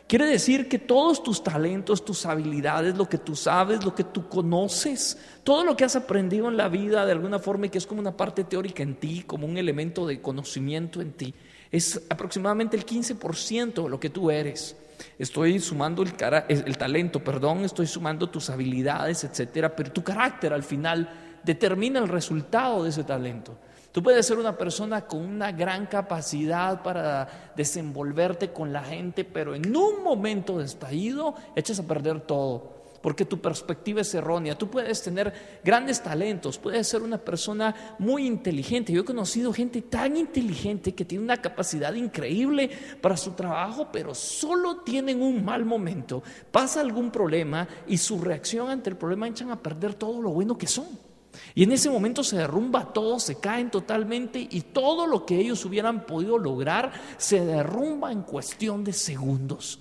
Quiere 0.09 0.27
decir 0.27 0.69
que 0.69 0.79
todos 0.79 1.21
tus 1.21 1.43
talentos, 1.43 2.05
tus 2.05 2.27
habilidades, 2.27 2.97
lo 2.97 3.09
que 3.09 3.19
tú 3.19 3.35
sabes, 3.35 3.85
lo 3.85 3.93
que 3.93 4.05
tú 4.05 4.29
conoces, 4.29 5.19
todo 5.43 5.65
lo 5.65 5.77
que 5.77 5.85
has 5.85 5.97
aprendido 5.97 6.49
en 6.49 6.57
la 6.57 6.69
vida 6.69 7.05
de 7.05 7.11
alguna 7.11 7.41
forma 7.41 7.67
y 7.67 7.71
que 7.71 7.79
es 7.79 7.89
como 7.89 8.01
una 8.01 8.17
parte 8.17 8.45
teórica 8.45 8.85
en 8.85 8.95
ti, 8.95 9.25
como 9.27 9.49
un 9.49 9.59
elemento 9.59 10.07
de 10.07 10.21
conocimiento 10.21 11.01
en 11.01 11.13
ti, 11.13 11.35
es 11.73 12.03
aproximadamente 12.09 12.77
el 12.77 12.87
15% 12.87 13.83
de 13.83 13.89
lo 13.89 13.99
que 13.99 14.11
tú 14.11 14.31
eres. 14.31 14.77
Estoy 15.19 15.59
sumando 15.59 16.05
el, 16.05 16.13
el 16.49 16.79
talento, 16.79 17.25
perdón, 17.25 17.65
estoy 17.65 17.89
sumando 17.89 18.29
tus 18.29 18.49
habilidades, 18.49 19.25
etcétera, 19.25 19.75
pero 19.75 19.91
tu 19.91 20.05
carácter 20.05 20.53
al 20.53 20.63
final 20.63 21.41
determina 21.43 21.99
el 21.99 22.07
resultado 22.07 22.85
de 22.85 22.91
ese 22.91 23.03
talento. 23.03 23.59
Tú 23.97 24.03
puedes 24.03 24.27
ser 24.27 24.37
una 24.37 24.59
persona 24.59 25.07
con 25.07 25.23
una 25.23 25.53
gran 25.53 25.87
capacidad 25.87 26.83
para 26.83 27.53
desenvolverte 27.57 28.53
con 28.53 28.71
la 28.71 28.85
gente, 28.85 29.25
pero 29.25 29.55
en 29.55 29.75
un 29.75 30.05
momento 30.05 30.59
de 30.59 30.67
estallido 30.67 31.35
echas 31.55 31.79
a 31.79 31.87
perder 31.87 32.21
todo, 32.21 32.75
porque 33.01 33.25
tu 33.25 33.41
perspectiva 33.41 34.03
es 34.03 34.15
errónea. 34.15 34.59
Tú 34.59 34.69
puedes 34.69 35.03
tener 35.03 35.33
grandes 35.65 36.03
talentos, 36.03 36.59
puedes 36.59 36.87
ser 36.87 37.01
una 37.01 37.17
persona 37.17 37.75
muy 37.99 38.27
inteligente. 38.27 38.93
Yo 38.93 39.01
he 39.01 39.07
conocido 39.07 39.51
gente 39.51 39.81
tan 39.81 40.19
inteligente 40.19 40.95
que 40.95 41.07
tiene 41.07 41.25
una 41.25 41.41
capacidad 41.41 41.95
increíble 41.95 42.69
para 43.01 43.17
su 43.17 43.31
trabajo, 43.31 43.89
pero 43.91 44.15
solo 44.15 44.83
tienen 44.83 45.23
un 45.23 45.43
mal 45.43 45.65
momento. 45.65 46.23
Pasa 46.53 46.83
algún 46.83 47.11
problema 47.11 47.67
y 47.87 47.97
su 47.97 48.21
reacción 48.21 48.69
ante 48.69 48.91
el 48.91 48.99
problema 48.99 49.27
echan 49.27 49.51
a 49.51 49.63
perder 49.63 49.95
todo 49.95 50.21
lo 50.21 50.29
bueno 50.33 50.59
que 50.59 50.67
son. 50.67 51.06
Y 51.55 51.63
en 51.63 51.73
ese 51.73 51.91
momento 51.91 52.23
se 52.23 52.37
derrumba 52.37 52.93
todo, 52.93 53.19
se 53.19 53.41
caen 53.41 53.71
totalmente 53.71 54.47
y 54.51 54.61
todo 54.61 55.07
lo 55.07 55.25
que 55.25 55.39
ellos 55.39 55.65
hubieran 55.65 56.07
podido 56.07 56.39
lograr 56.39 56.93
se 57.17 57.45
derrumba 57.45 58.13
en 58.13 58.23
cuestión 58.23 58.85
de 58.85 58.93
segundos. 58.93 59.81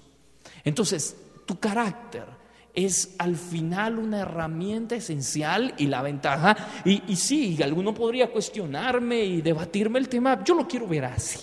Entonces, 0.64 1.16
tu 1.46 1.60
carácter 1.60 2.26
es 2.74 3.16
al 3.20 3.36
final 3.36 3.98
una 3.98 4.20
herramienta 4.22 4.96
esencial 4.96 5.74
y 5.78 5.88
la 5.88 6.02
ventaja. 6.02 6.56
Y, 6.84 7.04
y 7.08 7.16
sí, 7.16 7.58
alguno 7.64 7.94
podría 7.94 8.32
cuestionarme 8.32 9.24
y 9.24 9.42
debatirme 9.42 10.00
el 10.00 10.10
tema, 10.10 10.44
yo 10.44 10.56
lo 10.56 10.68
quiero 10.68 10.88
ver 10.88 11.06
así. 11.06 11.40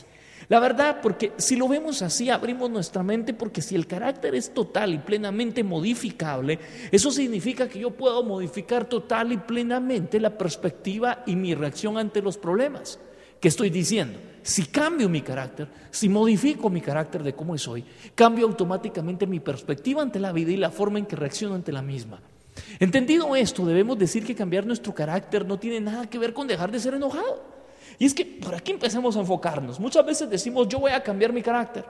La 0.49 0.61
verdad, 0.61 1.01
porque 1.03 1.33
si 1.37 1.57
lo 1.57 1.69
vemos 1.69 2.03
así, 2.03 2.31
abrimos 2.31 2.71
nuestra 2.71 3.03
mente, 3.03 3.35
porque 3.35 3.63
si 3.63 3.75
el 3.75 3.87
carácter 3.87 4.35
es 4.35 4.53
total 4.53 4.95
y 4.95 4.99
plenamente 4.99 5.63
modificable, 5.63 6.59
eso 6.91 7.11
significa 7.11 7.69
que 7.69 7.79
yo 7.79 7.91
puedo 7.91 8.23
modificar 8.23 8.85
total 8.85 9.33
y 9.33 9.37
plenamente 9.37 10.21
la 10.21 10.37
perspectiva 10.37 11.23
y 11.27 11.37
mi 11.37 11.55
reacción 11.55 11.99
ante 11.99 12.23
los 12.23 12.37
problemas. 12.39 12.99
¿Qué 13.41 13.49
estoy 13.49 13.71
diciendo? 13.71 14.19
Si 14.43 14.67
cambio 14.67 15.09
mi 15.09 15.21
carácter, 15.21 15.69
si 15.91 16.09
modifico 16.09 16.69
mi 16.69 16.81
carácter 16.81 17.23
de 17.23 17.35
cómo 17.35 17.57
soy, 17.59 17.85
cambio 18.15 18.47
automáticamente 18.47 19.27
mi 19.27 19.41
perspectiva 19.41 20.03
ante 20.03 20.19
la 20.19 20.33
vida 20.33 20.51
y 20.51 20.57
la 20.57 20.71
forma 20.71 20.99
en 20.99 21.07
que 21.07 21.17
reacciono 21.17 21.55
ante 21.55 21.73
la 21.73 21.83
misma. 21.83 22.21
Entendido 22.81 23.35
esto, 23.37 23.65
debemos 23.65 23.99
decir 23.99 24.25
que 24.25 24.35
cambiar 24.35 24.67
nuestro 24.67 24.95
carácter 24.95 25.47
no 25.47 25.59
tiene 25.59 25.81
nada 25.81 26.09
que 26.09 26.19
ver 26.19 26.33
con 26.35 26.47
dejar 26.47 26.71
de 26.71 26.81
ser 26.81 26.95
enojado. 26.95 27.62
Y 28.03 28.07
es 28.07 28.15
que 28.15 28.25
por 28.25 28.53
aquí 28.53 28.73
empezamos 28.73 29.17
a 29.17 29.21
enfocarnos. 29.21 29.79
Muchas 29.79 30.05
veces 30.05 30.29
decimos, 30.29 30.67
yo 30.67 30.81
voy 30.81 30.91
a 30.91 31.01
cambiar 31.05 31.33
mi 31.33 31.41
carácter. 31.41 31.85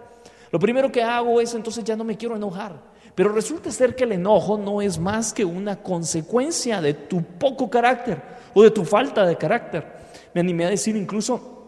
Lo 0.50 0.58
primero 0.58 0.92
que 0.92 1.02
hago 1.02 1.40
es 1.40 1.54
entonces 1.54 1.82
ya 1.84 1.96
no 1.96 2.04
me 2.04 2.18
quiero 2.18 2.36
enojar. 2.36 2.78
Pero 3.14 3.32
resulta 3.32 3.70
ser 3.70 3.96
que 3.96 4.04
el 4.04 4.12
enojo 4.12 4.58
no 4.58 4.82
es 4.82 4.98
más 4.98 5.32
que 5.32 5.42
una 5.42 5.82
consecuencia 5.82 6.82
de 6.82 6.92
tu 6.92 7.22
poco 7.22 7.70
carácter 7.70 8.20
o 8.52 8.62
de 8.62 8.70
tu 8.70 8.84
falta 8.84 9.24
de 9.24 9.38
carácter. 9.38 9.86
Me 10.34 10.42
animé 10.42 10.66
a 10.66 10.68
decir 10.68 10.96
incluso 10.96 11.61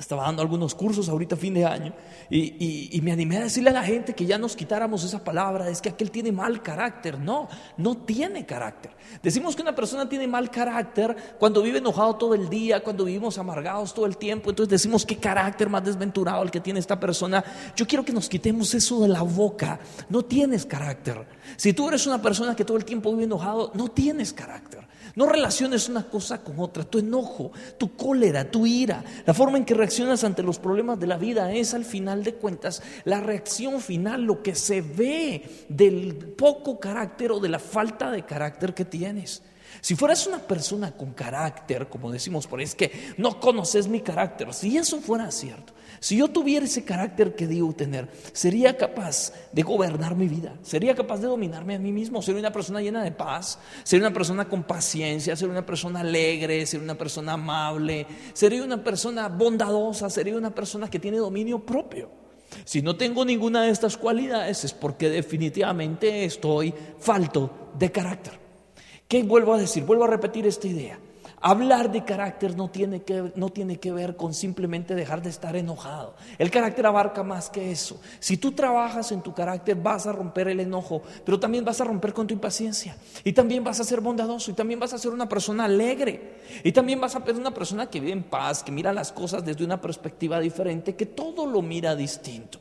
estaba 0.00 0.24
dando 0.24 0.42
algunos 0.42 0.74
cursos 0.74 1.08
ahorita 1.08 1.36
fin 1.36 1.54
de 1.54 1.64
año 1.64 1.92
y, 2.30 3.00
me 3.02 3.12
animé 3.12 3.38
a 3.38 3.42
decirle 3.44 3.70
a 3.70 3.72
la 3.72 3.82
gente 3.82 4.14
que 4.14 4.26
ya 4.26 4.36
nos 4.36 4.54
quitáramos 4.54 5.02
esa 5.04 5.22
palabra, 5.24 5.70
es 5.70 5.80
que 5.80 5.88
aquel 5.88 6.10
tiene 6.10 6.32
mal 6.32 6.62
carácter. 6.62 7.18
No, 7.18 7.48
no 7.76 7.96
tiene 7.96 8.44
carácter. 8.44 8.92
Decimos 9.22 9.56
que 9.56 9.62
una 9.62 9.74
persona 9.74 10.08
tiene 10.08 10.26
mal 10.26 10.50
carácter 10.50 11.16
cuando 11.38 11.62
vive 11.62 11.78
enojado 11.78 12.16
todo 12.16 12.34
el 12.34 12.48
día, 12.48 12.82
cuando 12.82 13.04
vivimos 13.04 13.38
amargados 13.38 13.94
todo 13.94 14.04
el 14.04 14.16
tiempo. 14.18 14.50
Entonces 14.50 14.70
decimos 14.70 15.06
qué 15.06 15.16
carácter 15.16 15.68
más 15.70 15.84
desventurado 15.84 16.42
el 16.42 16.50
que 16.50 16.60
tiene 16.60 16.80
esta 16.80 17.00
persona. 17.00 17.42
Yo 17.74 17.86
quiero 17.86 18.04
que 18.04 18.12
nos 18.12 18.28
quitemos 18.28 18.74
eso 18.74 19.00
de 19.00 19.08
la 19.08 19.22
boca. 19.22 19.78
No 20.08 20.22
tienes 20.22 20.66
carácter. 20.66 21.26
Si 21.56 21.72
tú 21.72 21.88
eres 21.88 22.06
una 22.06 22.20
persona 22.20 22.54
que 22.54 22.64
todo 22.64 22.76
el 22.76 22.84
tiempo 22.84 23.10
vive 23.12 23.24
enojado, 23.24 23.70
no 23.74 23.88
tienes 23.88 24.32
carácter. 24.32 24.87
No 25.14 25.26
relaciones 25.26 25.88
una 25.88 26.08
cosa 26.08 26.42
con 26.42 26.58
otra. 26.58 26.84
Tu 26.84 26.98
enojo, 26.98 27.52
tu 27.76 27.96
cólera, 27.96 28.50
tu 28.50 28.66
ira, 28.66 29.04
la 29.26 29.34
forma 29.34 29.58
en 29.58 29.64
que 29.64 29.74
reaccionas 29.74 30.24
ante 30.24 30.42
los 30.42 30.58
problemas 30.58 30.98
de 30.98 31.06
la 31.06 31.18
vida 31.18 31.52
es 31.52 31.74
al 31.74 31.84
final 31.84 32.24
de 32.24 32.34
cuentas 32.34 32.82
la 33.04 33.20
reacción 33.20 33.80
final, 33.80 34.22
lo 34.22 34.42
que 34.42 34.54
se 34.54 34.80
ve 34.80 35.66
del 35.68 36.16
poco 36.16 36.78
carácter 36.78 37.32
o 37.32 37.40
de 37.40 37.48
la 37.48 37.58
falta 37.58 38.10
de 38.10 38.24
carácter 38.24 38.74
que 38.74 38.84
tienes. 38.84 39.42
Si 39.80 39.94
fueras 39.94 40.26
una 40.26 40.38
persona 40.38 40.92
con 40.92 41.12
carácter, 41.12 41.88
como 41.88 42.10
decimos 42.10 42.46
por 42.46 42.58
ahí, 42.58 42.64
es 42.64 42.74
que 42.74 43.14
no 43.16 43.38
conoces 43.38 43.86
mi 43.86 44.00
carácter. 44.00 44.52
Si 44.54 44.76
eso 44.76 45.00
fuera 45.00 45.30
cierto, 45.30 45.72
si 46.00 46.16
yo 46.16 46.28
tuviera 46.28 46.66
ese 46.66 46.84
carácter 46.84 47.34
que 47.34 47.46
digo 47.46 47.72
tener, 47.72 48.08
sería 48.32 48.76
capaz 48.76 49.32
de 49.52 49.62
gobernar 49.62 50.14
mi 50.14 50.28
vida, 50.28 50.54
sería 50.62 50.94
capaz 50.94 51.18
de 51.18 51.26
dominarme 51.26 51.74
a 51.74 51.78
mí 51.78 51.92
mismo, 51.92 52.22
sería 52.22 52.40
una 52.40 52.52
persona 52.52 52.80
llena 52.80 53.02
de 53.02 53.12
paz, 53.12 53.58
sería 53.82 54.06
una 54.06 54.14
persona 54.14 54.48
con 54.48 54.64
paciencia, 54.64 55.36
sería 55.36 55.52
una 55.52 55.66
persona 55.66 56.00
alegre, 56.00 56.66
sería 56.66 56.84
una 56.84 56.96
persona 56.96 57.32
amable, 57.34 58.06
sería 58.32 58.62
una 58.62 58.82
persona 58.82 59.28
bondadosa, 59.28 60.10
sería 60.10 60.36
una 60.36 60.54
persona 60.54 60.88
que 60.88 60.98
tiene 60.98 61.18
dominio 61.18 61.60
propio. 61.60 62.10
Si 62.64 62.82
no 62.82 62.96
tengo 62.96 63.24
ninguna 63.24 63.62
de 63.62 63.70
estas 63.70 63.96
cualidades 63.96 64.64
es 64.64 64.72
porque 64.72 65.10
definitivamente 65.10 66.24
estoy 66.24 66.72
falto 66.98 67.70
de 67.78 67.92
carácter. 67.92 68.38
¿Qué 69.06 69.22
vuelvo 69.22 69.54
a 69.54 69.58
decir? 69.58 69.84
Vuelvo 69.84 70.04
a 70.04 70.08
repetir 70.08 70.46
esta 70.46 70.66
idea. 70.66 70.98
Hablar 71.40 71.92
de 71.92 72.04
carácter 72.04 72.56
no 72.56 72.68
tiene, 72.68 73.02
que, 73.02 73.32
no 73.36 73.50
tiene 73.50 73.78
que 73.78 73.92
ver 73.92 74.16
con 74.16 74.34
simplemente 74.34 74.94
dejar 74.94 75.22
de 75.22 75.30
estar 75.30 75.54
enojado. 75.54 76.14
El 76.36 76.50
carácter 76.50 76.86
abarca 76.86 77.22
más 77.22 77.48
que 77.48 77.70
eso. 77.70 78.00
Si 78.18 78.36
tú 78.36 78.52
trabajas 78.52 79.12
en 79.12 79.22
tu 79.22 79.32
carácter 79.32 79.76
vas 79.76 80.06
a 80.06 80.12
romper 80.12 80.48
el 80.48 80.60
enojo, 80.60 81.02
pero 81.24 81.38
también 81.38 81.64
vas 81.64 81.80
a 81.80 81.84
romper 81.84 82.12
con 82.12 82.26
tu 82.26 82.34
impaciencia. 82.34 82.96
Y 83.22 83.32
también 83.32 83.62
vas 83.62 83.78
a 83.78 83.84
ser 83.84 84.00
bondadoso 84.00 84.50
y 84.50 84.54
también 84.54 84.80
vas 84.80 84.92
a 84.92 84.98
ser 84.98 85.12
una 85.12 85.28
persona 85.28 85.66
alegre. 85.66 86.40
Y 86.64 86.72
también 86.72 87.00
vas 87.00 87.14
a 87.14 87.24
ser 87.24 87.36
una 87.36 87.54
persona 87.54 87.88
que 87.88 88.00
vive 88.00 88.12
en 88.12 88.24
paz, 88.24 88.64
que 88.64 88.72
mira 88.72 88.92
las 88.92 89.12
cosas 89.12 89.44
desde 89.44 89.64
una 89.64 89.80
perspectiva 89.80 90.40
diferente, 90.40 90.96
que 90.96 91.06
todo 91.06 91.46
lo 91.46 91.62
mira 91.62 91.94
distinto. 91.94 92.58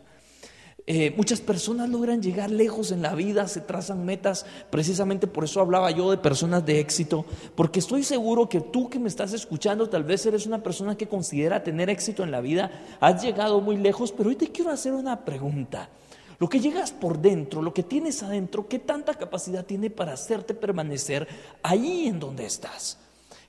Eh, 0.89 1.13
muchas 1.17 1.41
personas 1.41 1.89
logran 1.89 2.21
llegar 2.21 2.49
lejos 2.49 2.93
en 2.93 3.01
la 3.01 3.13
vida, 3.13 3.49
se 3.49 3.59
trazan 3.59 4.05
metas, 4.05 4.45
precisamente 4.69 5.27
por 5.27 5.43
eso 5.43 5.59
hablaba 5.59 5.91
yo 5.91 6.09
de 6.09 6.17
personas 6.17 6.65
de 6.65 6.79
éxito, 6.79 7.25
porque 7.55 7.79
estoy 7.79 8.03
seguro 8.03 8.47
que 8.47 8.61
tú 8.61 8.89
que 8.89 8.97
me 8.97 9.09
estás 9.09 9.33
escuchando, 9.33 9.89
tal 9.89 10.05
vez 10.05 10.25
eres 10.25 10.45
una 10.45 10.63
persona 10.63 10.95
que 10.95 11.09
considera 11.09 11.61
tener 11.61 11.89
éxito 11.89 12.23
en 12.23 12.31
la 12.31 12.39
vida, 12.39 12.71
has 13.01 13.21
llegado 13.21 13.59
muy 13.59 13.75
lejos, 13.75 14.13
pero 14.13 14.29
hoy 14.29 14.37
te 14.37 14.47
quiero 14.47 14.71
hacer 14.71 14.93
una 14.93 15.25
pregunta. 15.25 15.89
Lo 16.39 16.47
que 16.47 16.61
llegas 16.61 16.93
por 16.93 17.19
dentro, 17.19 17.61
lo 17.61 17.73
que 17.73 17.83
tienes 17.83 18.23
adentro, 18.23 18.69
¿qué 18.69 18.79
tanta 18.79 19.13
capacidad 19.15 19.65
tiene 19.65 19.89
para 19.89 20.13
hacerte 20.13 20.53
permanecer 20.53 21.27
ahí 21.63 22.07
en 22.07 22.17
donde 22.17 22.45
estás? 22.45 22.97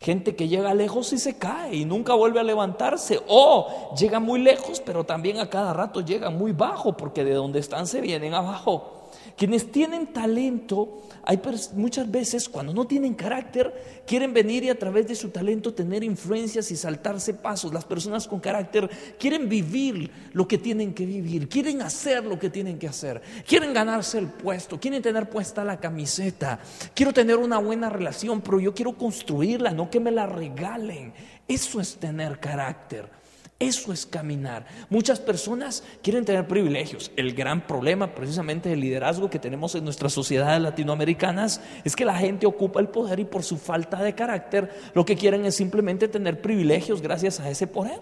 Gente 0.01 0.37
que 0.37 0.47
llega 0.47 0.75
lejos 0.75 1.13
y 1.13 1.19
se 1.19 1.39
cae 1.39 1.75
y 1.75 1.85
nunca 1.85 2.15
vuelve 2.15 2.39
a 2.39 2.45
levantarse. 2.45 3.21
O 3.27 3.95
llega 3.99 4.21
muy 4.21 4.41
lejos, 4.41 4.81
pero 4.81 5.05
también 5.05 5.39
a 5.39 5.51
cada 5.51 5.73
rato 5.73 6.01
llega 6.01 6.31
muy 6.31 6.53
bajo, 6.53 6.97
porque 6.97 7.25
de 7.25 7.35
donde 7.35 7.59
están 7.59 7.87
se 7.87 8.01
vienen 8.01 8.35
abajo. 8.35 8.98
Quienes 9.37 9.71
tienen 9.71 10.09
talento, 10.09 11.03
hay 11.23 11.41
muchas 11.75 12.11
veces 12.11 12.49
cuando 12.49 12.73
no 12.73 12.87
tienen 12.87 13.15
carácter, 13.15 14.03
quieren 14.07 14.33
venir 14.33 14.65
y 14.65 14.71
a 14.71 14.79
través 14.79 15.07
de 15.07 15.15
su 15.15 15.31
talento 15.31 15.75
tener 15.75 16.03
influencias 16.03 16.71
y 16.71 16.77
saltarse 16.77 17.35
pasos. 17.35 17.73
Las 17.73 17.85
personas 17.85 18.27
con 18.27 18.41
carácter 18.41 18.89
quieren 19.19 19.49
vivir 19.49 20.11
lo 20.33 20.49
que 20.49 20.59
tienen 20.59 20.95
que 20.95 21.07
vivir, 21.07 21.49
quieren 21.49 21.83
hacer 21.83 22.25
lo 22.25 22.39
que 22.39 22.51
tienen 22.51 22.79
que 22.79 22.89
hacer, 22.89 23.21
quieren 23.47 23.73
ganarse 23.73 24.19
el 24.19 24.29
puesto, 24.29 24.81
quieren 24.81 25.03
tener 25.03 25.29
puesta 25.29 25.65
la 25.65 25.79
camiseta, 25.79 26.59
quiero 26.95 27.13
tener 27.13 27.37
una 27.37 27.59
buena 27.59 27.91
relación, 27.91 28.41
pero 28.41 28.61
yo 28.61 28.75
quiero 28.75 28.97
construirla, 28.97 29.73
no 29.73 29.91
que 29.91 30.01
me 30.01 30.11
la 30.11 30.27
regalen. 30.27 31.13
Eso 31.47 31.81
es 31.81 31.97
tener 31.97 32.41
carácter. 32.41 33.18
Eso 33.61 33.93
es 33.93 34.07
caminar. 34.07 34.67
Muchas 34.89 35.19
personas 35.19 35.83
quieren 36.01 36.25
tener 36.25 36.47
privilegios. 36.47 37.11
El 37.17 37.35
gran 37.35 37.67
problema 37.67 38.15
precisamente 38.15 38.69
del 38.69 38.79
liderazgo 38.79 39.29
que 39.29 39.41
tenemos 39.41 39.75
en 39.75 39.83
nuestras 39.83 40.13
sociedades 40.13 40.63
latinoamericanas 40.63 41.61
es 41.83 41.97
que 41.97 42.05
la 42.05 42.17
gente 42.17 42.47
ocupa 42.47 42.79
el 42.79 42.87
poder 42.87 43.19
y 43.19 43.25
por 43.25 43.43
su 43.43 43.57
falta 43.57 44.01
de 44.01 44.15
carácter 44.15 44.71
lo 44.95 45.05
que 45.05 45.17
quieren 45.17 45.45
es 45.45 45.57
simplemente 45.57 46.07
tener 46.07 46.41
privilegios 46.41 47.03
gracias 47.03 47.41
a 47.41 47.51
ese 47.51 47.67
poder. 47.67 47.99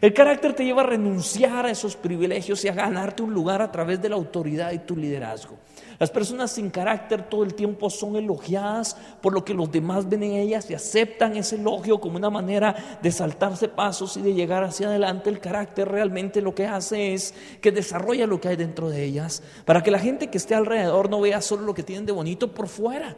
El 0.00 0.12
carácter 0.12 0.54
te 0.54 0.64
lleva 0.64 0.82
a 0.82 0.86
renunciar 0.86 1.66
a 1.66 1.70
esos 1.70 1.94
privilegios 1.94 2.64
y 2.64 2.68
a 2.68 2.74
ganarte 2.74 3.22
un 3.22 3.32
lugar 3.32 3.62
a 3.62 3.70
través 3.70 4.02
de 4.02 4.08
la 4.08 4.16
autoridad 4.16 4.72
y 4.72 4.80
tu 4.80 4.96
liderazgo. 4.96 5.56
Las 5.98 6.10
personas 6.10 6.50
sin 6.52 6.70
carácter 6.70 7.28
todo 7.28 7.42
el 7.42 7.54
tiempo 7.54 7.88
son 7.90 8.16
elogiadas 8.16 8.96
por 9.20 9.32
lo 9.32 9.44
que 9.44 9.54
los 9.54 9.70
demás 9.70 10.08
ven 10.08 10.22
en 10.22 10.32
ellas 10.32 10.70
y 10.70 10.74
aceptan 10.74 11.36
ese 11.36 11.56
elogio 11.56 12.00
como 12.00 12.16
una 12.16 12.30
manera 12.30 12.98
de 13.02 13.10
saltarse 13.10 13.68
pasos 13.68 14.16
y 14.16 14.22
de 14.22 14.34
llegar 14.34 14.64
hacia 14.64 14.88
adelante. 14.88 15.30
El 15.30 15.40
carácter 15.40 15.88
realmente 15.88 16.42
lo 16.42 16.54
que 16.54 16.66
hace 16.66 17.14
es 17.14 17.34
que 17.60 17.72
desarrolla 17.72 18.26
lo 18.26 18.40
que 18.40 18.48
hay 18.48 18.56
dentro 18.56 18.90
de 18.90 19.04
ellas 19.04 19.42
para 19.64 19.82
que 19.82 19.90
la 19.90 19.98
gente 19.98 20.28
que 20.28 20.38
esté 20.38 20.54
alrededor 20.54 21.08
no 21.08 21.20
vea 21.20 21.40
solo 21.40 21.62
lo 21.62 21.74
que 21.74 21.82
tienen 21.82 22.06
de 22.06 22.12
bonito 22.12 22.52
por 22.52 22.68
fuera 22.68 23.16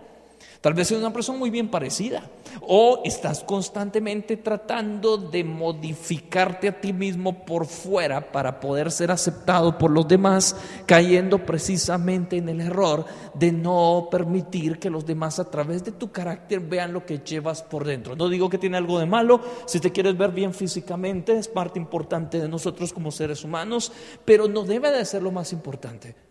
Tal 0.61 0.75
vez 0.75 0.91
eres 0.91 1.03
una 1.03 1.13
persona 1.13 1.39
muy 1.39 1.51
bien 1.51 1.69
parecida 1.69 2.23
o 2.63 3.01
estás 3.05 3.45
constantemente 3.45 4.37
tratando 4.37 5.17
de 5.17 5.45
modificarte 5.45 6.69
a 6.69 6.81
ti 6.81 6.93
mismo 6.93 7.45
por 7.45 7.67
fuera 7.67 8.33
para 8.33 8.59
poder 8.59 8.91
ser 8.91 9.13
aceptado 9.13 9.79
por 9.79 9.93
los 9.93 10.09
demás, 10.09 10.57
cayendo 10.85 11.47
precisamente 11.47 12.37
en 12.37 12.49
el 12.49 12.61
error 12.61 13.05
de 13.35 13.53
no 13.53 14.09
permitir 14.11 14.81
que 14.81 14.91
los 14.91 15.07
demás 15.07 15.39
a 15.39 15.49
través 15.49 15.85
de 15.85 15.93
tu 15.93 16.11
carácter 16.11 16.59
vean 16.61 16.93
lo 16.93 17.07
que 17.07 17.19
llevas 17.19 17.63
por 17.63 17.85
dentro. 17.85 18.17
No 18.17 18.29
digo 18.29 18.51
que 18.51 18.59
tiene 18.59 18.79
algo 18.79 18.99
de 18.99 19.07
malo, 19.07 19.41
si 19.67 19.79
te 19.79 19.93
quieres 19.93 20.19
ver 20.19 20.33
bien 20.33 20.53
físicamente 20.53 21.39
es 21.39 21.47
parte 21.47 21.79
importante 21.79 22.41
de 22.41 22.49
nosotros 22.49 22.93
como 22.93 23.13
seres 23.13 23.45
humanos, 23.45 23.93
pero 24.25 24.49
no 24.49 24.65
debe 24.65 24.91
de 24.91 25.05
ser 25.05 25.23
lo 25.23 25.31
más 25.31 25.53
importante. 25.53 26.28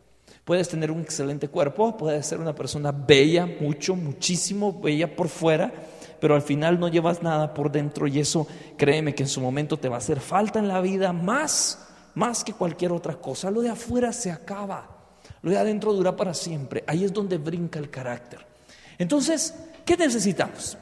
Puedes 0.48 0.70
tener 0.70 0.92
un 0.92 1.02
excelente 1.02 1.50
cuerpo, 1.50 1.98
puedes 1.98 2.26
ser 2.26 2.40
una 2.40 2.56
persona 2.56 2.94
bella, 2.94 3.46
mucho, 3.60 3.98
muchísimo 3.98 4.80
bella 4.80 5.14
por 5.14 5.28
fuera, 5.28 5.74
pero 6.22 6.36
al 6.36 6.42
final 6.42 6.80
no 6.80 6.88
llevas 6.88 7.22
nada 7.22 7.54
por 7.54 7.70
dentro 7.70 8.08
y 8.08 8.20
eso 8.20 8.48
créeme 8.78 9.14
que 9.14 9.24
en 9.24 9.28
su 9.28 9.42
momento 9.42 9.76
te 9.76 9.90
va 9.90 9.96
a 9.96 9.98
hacer 9.98 10.22
falta 10.22 10.60
en 10.60 10.70
la 10.70 10.80
vida 10.80 11.12
más, 11.12 11.86
más 12.16 12.46
que 12.46 12.54
cualquier 12.54 12.94
otra 12.94 13.16
cosa. 13.16 13.52
Lo 13.52 13.60
de 13.60 13.68
afuera 13.68 14.14
se 14.14 14.32
acaba, 14.32 14.88
lo 15.42 15.52
de 15.52 15.58
adentro 15.58 15.92
dura 15.92 16.16
para 16.16 16.34
siempre. 16.34 16.82
Ahí 16.88 17.04
es 17.04 17.12
donde 17.12 17.38
brinca 17.40 17.78
el 17.78 17.90
carácter. 17.90 18.40
Entonces, 18.98 19.54
¿qué 19.84 19.98
necesitamos? 19.98 20.78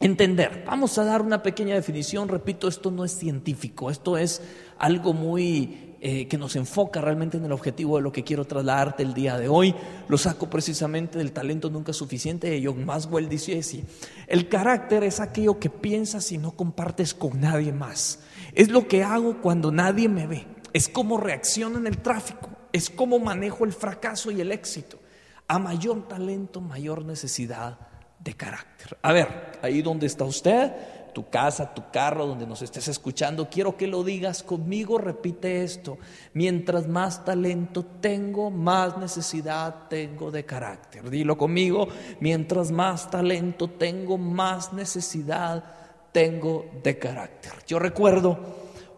Entender. 0.00 0.64
Vamos 0.66 0.98
a 0.98 1.04
dar 1.04 1.22
una 1.22 1.40
pequeña 1.40 1.76
definición. 1.76 2.28
Repito, 2.28 2.66
esto 2.66 2.90
no 2.90 3.04
es 3.04 3.12
científico, 3.12 3.92
esto 3.92 4.18
es 4.18 4.42
algo 4.76 5.12
muy 5.12 5.91
eh, 6.04 6.26
que 6.26 6.36
nos 6.36 6.56
enfoca 6.56 7.00
realmente 7.00 7.36
en 7.36 7.44
el 7.44 7.52
objetivo 7.52 7.96
de 7.96 8.02
lo 8.02 8.10
que 8.10 8.24
quiero 8.24 8.44
trasladarte 8.44 9.04
el 9.04 9.14
día 9.14 9.38
de 9.38 9.46
hoy. 9.46 9.72
Lo 10.08 10.18
saco 10.18 10.50
precisamente 10.50 11.16
del 11.16 11.30
talento 11.30 11.70
nunca 11.70 11.92
suficiente 11.92 12.50
de 12.50 12.60
John 12.64 12.84
Maswell. 12.84 13.28
Dice 13.28 13.56
así, 13.56 13.84
el 14.26 14.48
carácter 14.48 15.04
es 15.04 15.20
aquello 15.20 15.60
que 15.60 15.70
piensas 15.70 16.32
y 16.32 16.38
no 16.38 16.56
compartes 16.56 17.14
con 17.14 17.40
nadie 17.40 17.72
más. 17.72 18.18
Es 18.52 18.68
lo 18.68 18.88
que 18.88 19.04
hago 19.04 19.40
cuando 19.40 19.70
nadie 19.70 20.08
me 20.08 20.26
ve. 20.26 20.44
Es 20.72 20.88
cómo 20.88 21.18
reacciono 21.18 21.78
en 21.78 21.86
el 21.86 21.98
tráfico. 21.98 22.48
Es 22.72 22.90
cómo 22.90 23.20
manejo 23.20 23.64
el 23.64 23.72
fracaso 23.72 24.32
y 24.32 24.40
el 24.40 24.50
éxito. 24.50 24.98
A 25.46 25.60
mayor 25.60 26.08
talento, 26.08 26.60
mayor 26.60 27.04
necesidad 27.04 27.78
de 28.18 28.34
carácter. 28.34 28.98
A 29.02 29.12
ver, 29.12 29.52
ahí 29.62 29.82
donde 29.82 30.06
está 30.06 30.24
usted, 30.24 30.72
tu 31.12 31.28
casa, 31.28 31.74
tu 31.74 31.90
carro, 31.90 32.26
donde 32.26 32.46
nos 32.46 32.62
estés 32.62 32.88
escuchando, 32.88 33.48
quiero 33.50 33.76
que 33.76 33.86
lo 33.86 34.02
digas 34.04 34.42
conmigo, 34.42 34.98
repite 34.98 35.62
esto. 35.62 35.98
Mientras 36.34 36.88
más 36.88 37.24
talento 37.24 37.84
tengo, 38.00 38.50
más 38.50 38.96
necesidad 38.98 39.88
tengo 39.88 40.30
de 40.30 40.44
carácter. 40.44 41.08
Dilo 41.10 41.36
conmigo, 41.36 41.88
mientras 42.20 42.70
más 42.70 43.10
talento 43.10 43.68
tengo, 43.68 44.18
más 44.18 44.72
necesidad 44.72 45.64
tengo 46.12 46.66
de 46.82 46.98
carácter. 46.98 47.52
Yo 47.66 47.78
recuerdo 47.78 48.38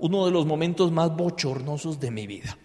uno 0.00 0.26
de 0.26 0.32
los 0.32 0.46
momentos 0.46 0.92
más 0.92 1.16
bochornosos 1.16 2.00
de 2.00 2.10
mi 2.10 2.26
vida. 2.26 2.58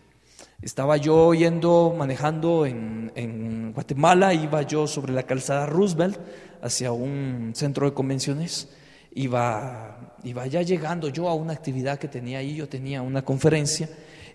Estaba 0.61 0.97
yo 0.97 1.33
yendo, 1.33 1.95
manejando 1.97 2.65
en, 2.65 3.13
en, 3.15 3.71
Guatemala, 3.71 4.33
iba 4.33 4.61
yo 4.63 4.87
sobre 4.87 5.13
la 5.13 5.23
calzada 5.23 5.65
Roosevelt 5.65 6.19
hacia 6.61 6.91
un 6.91 7.51
centro 7.55 7.85
de 7.85 7.93
convenciones, 7.93 8.67
iba, 9.11 10.15
iba 10.23 10.47
ya 10.47 10.61
llegando 10.61 11.09
yo 11.09 11.29
a 11.29 11.33
una 11.33 11.53
actividad 11.53 11.97
que 11.99 12.07
tenía 12.07 12.39
ahí, 12.39 12.55
yo 12.55 12.67
tenía 12.67 13.01
una 13.01 13.23
conferencia, 13.23 13.89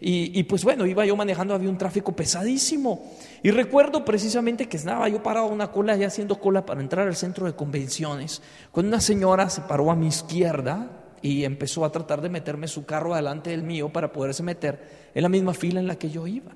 y, 0.07 0.43
pues 0.43 0.65
bueno, 0.65 0.85
iba 0.85 1.07
yo 1.07 1.17
manejando, 1.17 1.55
había 1.55 1.71
un 1.71 1.79
tráfico 1.79 2.13
pesadísimo, 2.13 3.11
y 3.43 3.51
recuerdo 3.51 4.05
precisamente 4.05 4.69
que 4.69 4.77
estaba 4.77 5.09
yo 5.09 5.23
parado 5.23 5.47
en 5.47 5.55
una 5.55 5.73
cola, 5.73 5.97
ya 5.97 6.09
haciendo 6.09 6.39
cola 6.39 6.67
para 6.67 6.83
entrar 6.83 7.07
al 7.09 7.17
centro 7.17 7.47
de 7.47 7.55
convenciones, 7.55 8.43
cuando 8.71 8.89
una 8.89 9.01
señora 9.01 9.49
se 9.49 9.63
paró 9.63 9.91
a 9.91 9.97
mi 9.97 10.09
izquierda 10.09 10.91
y 11.23 11.45
empezó 11.45 11.87
a 11.87 11.91
tratar 11.91 12.21
de 12.21 12.29
meterme 12.29 12.69
su 12.69 12.85
carro 12.85 13.15
adelante 13.15 13.49
del 13.49 13.63
mío 13.63 13.89
para 13.91 14.13
poderse 14.13 14.43
meter 14.43 15.11
en 15.15 15.23
la 15.23 15.31
misma 15.31 15.55
fila 15.55 15.81
en 15.81 15.87
la 15.87 15.97
que 15.97 16.11
yo 16.11 16.27
iba. 16.27 16.53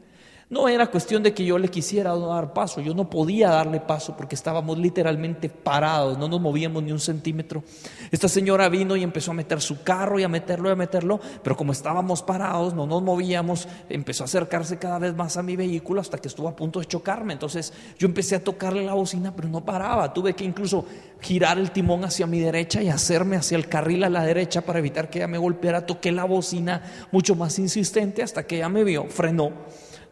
No 0.51 0.67
era 0.67 0.87
cuestión 0.87 1.23
de 1.23 1.35
que 1.35 1.45
yo 1.45 1.59
le 1.59 1.69
quisiera 1.69 2.17
dar 2.17 2.55
paso, 2.55 2.81
yo 2.81 2.95
no 2.95 3.11
podía 3.11 3.51
darle 3.51 3.81
paso 3.81 4.17
porque 4.17 4.35
estábamos 4.35 4.79
literalmente 4.79 5.51
parados, 5.51 6.17
no 6.17 6.27
nos 6.27 6.41
movíamos 6.41 6.83
ni 6.83 6.91
un 6.91 7.01
centímetro. 7.01 7.63
Esta 8.11 8.29
señora 8.29 8.71
vino 8.71 8.97
y 8.97 9.03
empezó 9.03 9.33
a 9.33 9.35
meter 9.35 9.61
su 9.61 9.83
carro 9.83 10.19
y 10.19 10.23
a 10.23 10.29
meterlo 10.29 10.71
y 10.71 10.73
a 10.73 10.77
meterlo, 10.77 11.21
pero 11.43 11.55
como 11.55 11.73
estábamos 11.73 12.23
parados, 12.23 12.73
no 12.73 12.87
nos 12.87 13.03
movíamos, 13.03 13.69
empezó 13.91 14.25
a 14.25 14.27
acercarse 14.27 14.79
cada 14.79 14.99
vez 14.99 15.15
más 15.15 15.37
a 15.37 15.43
mi 15.43 15.55
vehículo 15.55 16.01
hasta 16.01 16.17
que 16.17 16.29
estuvo 16.29 16.49
a 16.49 16.57
punto 16.57 16.81
de 16.81 16.87
chocarme. 16.87 17.35
Entonces 17.35 17.75
yo 17.99 18.09
empecé 18.09 18.37
a 18.37 18.43
tocarle 18.43 18.87
la 18.87 18.95
bocina, 18.95 19.37
pero 19.37 19.49
no 19.49 19.63
paraba. 19.67 20.15
Tuve 20.15 20.33
que 20.33 20.45
incluso 20.45 20.87
girar 21.21 21.59
el 21.59 21.73
timón 21.73 22.05
hacia 22.05 22.27
mi 22.27 22.41
derecha 22.41 22.81
y 22.81 22.89
hacerme 22.89 23.37
hacia 23.37 23.59
el 23.59 23.69
carril 23.69 24.03
a 24.03 24.09
la 24.09 24.25
derecha 24.25 24.63
para 24.63 24.79
evitar 24.79 25.11
que 25.11 25.19
ella 25.19 25.29
me 25.29 25.37
golpeara. 25.37 25.85
Toqué 25.85 26.11
la 26.11 26.25
bocina 26.25 26.83
mucho 27.13 27.35
más 27.35 27.59
insistente 27.59 28.23
hasta 28.23 28.47
que 28.47 28.57
ella 28.57 28.71
me 28.71 28.83
vio, 28.83 29.05
frenó 29.11 29.53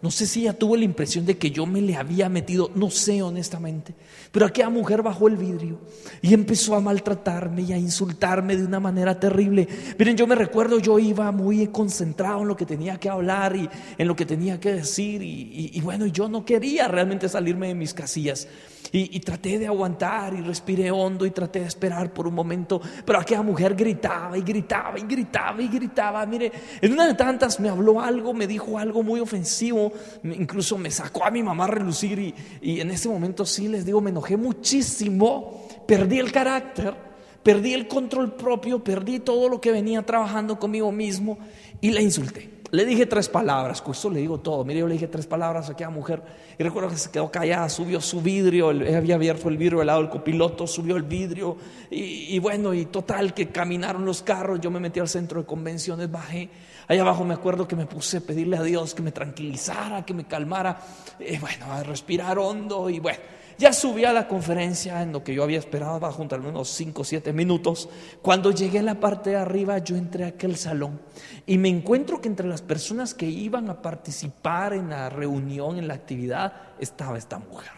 no 0.02 0.10
sé 0.10 0.26
si 0.26 0.42
ella 0.42 0.52
tuvo 0.52 0.76
la 0.76 0.84
impresión 0.84 1.24
de 1.24 1.38
que 1.38 1.50
yo 1.50 1.66
me 1.66 1.80
le 1.80 1.96
había 1.96 2.28
metido, 2.28 2.70
no 2.74 2.90
sé 2.90 3.22
honestamente, 3.22 3.94
pero 4.30 4.46
aquella 4.46 4.68
mujer 4.68 5.02
bajó 5.02 5.28
el 5.28 5.36
vidrio 5.36 5.78
y 6.20 6.34
empezó 6.34 6.74
a 6.74 6.80
maltratarme 6.80 7.62
y 7.62 7.72
a 7.72 7.78
insultarme 7.78 8.56
de 8.56 8.64
una 8.64 8.78
manera 8.78 9.18
terrible. 9.18 9.66
Miren, 9.98 10.16
yo 10.16 10.26
me 10.26 10.34
recuerdo, 10.34 10.78
yo 10.78 10.98
iba 10.98 11.32
muy 11.32 11.66
concentrado 11.68 12.42
en 12.42 12.48
lo 12.48 12.56
que 12.56 12.66
tenía 12.66 12.98
que 12.98 13.08
hablar 13.08 13.56
y 13.56 13.68
en 13.96 14.06
lo 14.06 14.14
que 14.14 14.26
tenía 14.26 14.60
que 14.60 14.74
decir 14.74 15.22
y, 15.22 15.70
y 15.72 15.80
bueno, 15.80 16.06
yo 16.06 16.28
no 16.28 16.44
quería 16.44 16.88
realmente 16.88 17.28
salirme 17.28 17.68
de 17.68 17.74
mis 17.74 17.94
casillas. 17.94 18.46
Y, 18.92 19.20
traté 19.20 19.58
de 19.58 19.66
aguantar 19.66 20.34
y 20.34 20.40
respiré 20.40 20.90
hondo 20.90 21.26
y 21.26 21.30
traté 21.30 21.60
de 21.60 21.66
esperar 21.66 22.12
por 22.12 22.26
un 22.26 22.34
momento, 22.34 22.80
pero 23.04 23.18
aquella 23.18 23.42
mujer 23.42 23.74
gritaba 23.74 24.38
y 24.38 24.42
gritaba 24.42 24.98
y 24.98 25.02
gritaba 25.02 25.60
y 25.60 25.68
gritaba. 25.68 26.26
Mire, 26.26 26.52
en 26.80 26.92
una 26.92 27.06
de 27.06 27.14
tantas 27.14 27.58
me 27.58 27.68
habló 27.68 28.00
algo, 28.00 28.32
me 28.32 28.46
dijo 28.46 28.78
algo 28.78 29.02
muy 29.02 29.20
ofensivo, 29.20 29.85
incluso 30.24 30.78
me 30.78 30.90
sacó 30.90 31.24
a 31.24 31.30
mi 31.30 31.42
mamá 31.42 31.64
a 31.64 31.68
relucir 31.68 32.34
y, 32.60 32.80
en 32.80 32.90
ese 32.90 33.08
momento 33.08 33.44
sí 33.44 33.68
les 33.68 33.84
digo, 33.84 34.00
me 34.00 34.10
enojé 34.10 34.36
muchísimo, 34.36 35.66
perdí 35.86 36.18
el 36.18 36.32
carácter, 36.32 36.94
perdí 37.42 37.74
el 37.74 37.88
control 37.88 38.34
propio, 38.34 38.82
perdí 38.82 39.20
todo 39.20 39.48
lo 39.48 39.60
que 39.60 39.72
venía 39.72 40.02
trabajando 40.02 40.58
conmigo 40.58 40.92
mismo 40.92 41.38
y 41.80 41.90
la 41.90 42.00
insulté. 42.00 42.56
Le 42.70 42.84
dije 42.84 43.06
tres 43.06 43.28
palabras, 43.28 43.80
con 43.80 43.94
eso 43.94 44.10
le 44.10 44.20
digo 44.20 44.40
todo. 44.40 44.64
Mire, 44.64 44.80
yo 44.80 44.86
le 44.86 44.94
dije 44.94 45.06
tres 45.06 45.26
palabras 45.26 45.68
a 45.68 45.72
aquella 45.72 45.90
mujer 45.90 46.22
y 46.58 46.62
recuerdo 46.62 46.90
que 46.90 46.96
se 46.96 47.10
quedó 47.10 47.30
callada, 47.30 47.68
subió 47.68 48.00
su 48.00 48.20
vidrio, 48.20 48.70
había 48.70 49.14
abierto 49.14 49.48
el 49.48 49.56
vidrio 49.56 49.78
del 49.78 49.86
lado 49.86 50.00
del 50.00 50.10
copiloto, 50.10 50.66
subió 50.66 50.96
el 50.96 51.04
vidrio 51.04 51.56
y, 51.90 52.38
bueno, 52.38 52.74
y 52.74 52.86
total 52.86 53.34
que 53.34 53.48
caminaron 53.48 54.04
los 54.04 54.22
carros, 54.22 54.60
yo 54.60 54.70
me 54.70 54.80
metí 54.80 55.00
al 55.00 55.08
centro 55.08 55.40
de 55.40 55.46
convenciones, 55.46 56.10
bajé. 56.10 56.50
Allá 56.88 57.02
abajo 57.02 57.24
me 57.24 57.34
acuerdo 57.34 57.66
que 57.66 57.76
me 57.76 57.86
puse 57.86 58.18
a 58.18 58.20
pedirle 58.20 58.56
a 58.56 58.62
Dios 58.62 58.94
que 58.94 59.02
me 59.02 59.12
tranquilizara, 59.12 60.04
que 60.04 60.14
me 60.14 60.26
calmara, 60.26 60.78
y 61.18 61.38
bueno, 61.38 61.72
a 61.72 61.82
respirar 61.82 62.38
hondo 62.38 62.88
y 62.90 63.00
bueno. 63.00 63.18
Ya 63.58 63.72
subí 63.72 64.04
a 64.04 64.12
la 64.12 64.28
conferencia 64.28 65.00
en 65.02 65.12
lo 65.12 65.24
que 65.24 65.34
yo 65.34 65.42
había 65.42 65.58
esperado, 65.58 65.98
va 65.98 66.12
junto 66.12 66.36
unos 66.36 66.68
5 66.68 67.00
o 67.00 67.04
7 67.04 67.32
minutos. 67.32 67.88
Cuando 68.20 68.50
llegué 68.50 68.80
a 68.80 68.82
la 68.82 69.00
parte 69.00 69.30
de 69.30 69.36
arriba, 69.36 69.78
yo 69.78 69.96
entré 69.96 70.24
a 70.24 70.28
aquel 70.28 70.56
salón 70.56 71.00
y 71.46 71.56
me 71.56 71.70
encuentro 71.70 72.20
que 72.20 72.28
entre 72.28 72.46
las 72.46 72.60
personas 72.60 73.14
que 73.14 73.24
iban 73.24 73.70
a 73.70 73.80
participar 73.80 74.74
en 74.74 74.90
la 74.90 75.08
reunión, 75.08 75.78
en 75.78 75.88
la 75.88 75.94
actividad, 75.94 76.52
estaba 76.78 77.16
esta 77.16 77.38
mujer. 77.38 77.70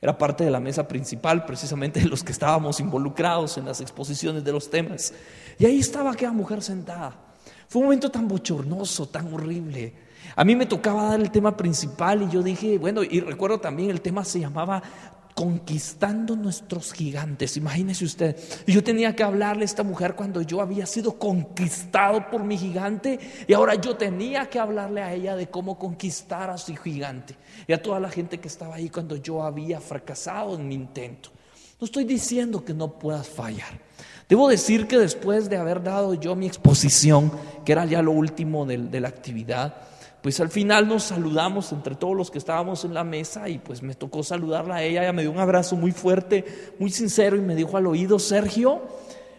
Era 0.00 0.18
parte 0.18 0.42
de 0.42 0.50
la 0.50 0.58
mesa 0.58 0.88
principal, 0.88 1.44
precisamente 1.44 2.00
de 2.00 2.06
los 2.06 2.24
que 2.24 2.32
estábamos 2.32 2.80
involucrados 2.80 3.56
en 3.58 3.66
las 3.66 3.80
exposiciones 3.80 4.42
de 4.42 4.50
los 4.50 4.68
temas. 4.68 5.14
Y 5.56 5.66
ahí 5.66 5.78
estaba 5.78 6.10
aquella 6.10 6.32
mujer 6.32 6.62
sentada. 6.62 7.31
Fue 7.72 7.80
un 7.80 7.86
momento 7.86 8.10
tan 8.10 8.28
bochornoso, 8.28 9.08
tan 9.08 9.32
horrible. 9.32 9.94
A 10.36 10.44
mí 10.44 10.54
me 10.54 10.66
tocaba 10.66 11.04
dar 11.04 11.20
el 11.20 11.30
tema 11.30 11.56
principal 11.56 12.20
y 12.20 12.28
yo 12.28 12.42
dije, 12.42 12.76
bueno, 12.76 13.02
y 13.02 13.20
recuerdo 13.20 13.60
también 13.60 13.88
el 13.88 14.02
tema 14.02 14.26
se 14.26 14.40
llamaba 14.40 14.82
conquistando 15.34 16.36
nuestros 16.36 16.92
gigantes. 16.92 17.56
Imagínese 17.56 18.04
usted, 18.04 18.36
yo 18.66 18.84
tenía 18.84 19.16
que 19.16 19.22
hablarle 19.22 19.62
a 19.62 19.64
esta 19.64 19.84
mujer 19.84 20.14
cuando 20.16 20.42
yo 20.42 20.60
había 20.60 20.84
sido 20.84 21.18
conquistado 21.18 22.28
por 22.30 22.44
mi 22.44 22.58
gigante 22.58 23.18
y 23.48 23.54
ahora 23.54 23.74
yo 23.76 23.96
tenía 23.96 24.50
que 24.50 24.58
hablarle 24.58 25.00
a 25.00 25.14
ella 25.14 25.34
de 25.34 25.48
cómo 25.48 25.78
conquistar 25.78 26.50
a 26.50 26.58
su 26.58 26.76
gigante 26.76 27.36
y 27.66 27.72
a 27.72 27.80
toda 27.80 28.00
la 28.00 28.10
gente 28.10 28.38
que 28.38 28.48
estaba 28.48 28.74
ahí 28.74 28.90
cuando 28.90 29.16
yo 29.16 29.42
había 29.42 29.80
fracasado 29.80 30.56
en 30.56 30.68
mi 30.68 30.74
intento. 30.74 31.30
No 31.80 31.86
estoy 31.86 32.04
diciendo 32.04 32.62
que 32.62 32.74
no 32.74 32.98
puedas 32.98 33.30
fallar. 33.30 33.80
Debo 34.32 34.48
decir 34.48 34.86
que 34.86 34.96
después 34.96 35.50
de 35.50 35.58
haber 35.58 35.82
dado 35.82 36.14
yo 36.14 36.34
mi 36.34 36.46
exposición, 36.46 37.30
que 37.66 37.72
era 37.72 37.84
ya 37.84 38.00
lo 38.00 38.12
último 38.12 38.64
de, 38.64 38.98
la 38.98 39.08
actividad, 39.08 39.74
pues 40.22 40.40
al 40.40 40.48
final 40.48 40.88
nos 40.88 41.02
saludamos 41.02 41.70
entre 41.70 41.96
todos 41.96 42.16
los 42.16 42.30
que 42.30 42.38
estábamos 42.38 42.86
en 42.86 42.94
la 42.94 43.04
mesa 43.04 43.50
y 43.50 43.58
pues 43.58 43.82
me 43.82 43.94
tocó 43.94 44.22
saludarla 44.22 44.76
a 44.76 44.82
ella, 44.84 45.02
ella 45.02 45.12
me 45.12 45.20
dio 45.20 45.32
un 45.32 45.38
abrazo 45.38 45.76
muy 45.76 45.92
fuerte, 45.92 46.72
muy 46.78 46.88
sincero 46.90 47.36
y 47.36 47.42
me 47.42 47.54
dijo 47.54 47.76
al 47.76 47.86
oído, 47.86 48.18
Sergio, 48.18 48.80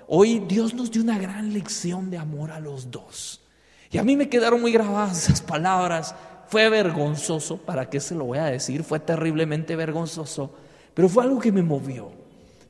hoy 0.08 0.44
Dios 0.48 0.76
nos 0.76 0.92
dio 0.92 1.02
una 1.02 1.18
gran 1.18 1.54
lección 1.54 2.12
de 2.12 2.20
amor 2.20 2.52
a 2.52 2.60
los 2.60 2.92
dos. 2.92 3.42
Y 3.90 3.98
a 3.98 4.04
mí 4.04 4.16
me 4.16 4.30
quedaron 4.30 4.62
muy 4.62 4.72
grabadas 4.72 5.24
esas 5.24 5.42
palabras, 5.42 6.14
fue 6.50 6.70
vergonzoso, 6.70 7.58
¿para 7.58 7.90
qué 7.90 8.00
se 8.00 8.14
lo 8.14 8.26
voy 8.26 8.38
a 8.38 8.46
decir? 8.46 8.84
Fue 8.84 9.00
terriblemente 9.00 9.76
vergonzoso, 9.76 10.54
pero 10.94 11.10
fue 11.10 11.24
algo 11.24 11.40
que 11.40 11.52
me 11.52 11.64
movió, 11.64 12.12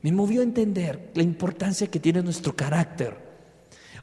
me 0.03 0.11
movió 0.11 0.41
a 0.41 0.43
entender 0.43 1.11
la 1.15 1.23
importancia 1.23 1.87
que 1.87 1.99
tiene 1.99 2.21
nuestro 2.21 2.55
carácter 2.55 3.23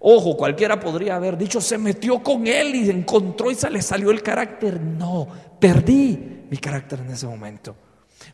Ojo, 0.02 0.34
cualquiera 0.34 0.80
podría 0.80 1.16
haber 1.16 1.36
dicho, 1.36 1.60
se 1.60 1.76
metió 1.76 2.22
con 2.22 2.46
él 2.46 2.74
y 2.74 2.88
encontró 2.88 3.50
y 3.50 3.54
se 3.54 3.68
le 3.68 3.82
salió 3.82 4.10
el 4.10 4.22
carácter. 4.22 4.80
No, 4.80 5.28
perdí 5.60 6.46
mi 6.50 6.56
carácter 6.56 7.00
en 7.00 7.10
ese 7.10 7.26
momento. 7.26 7.76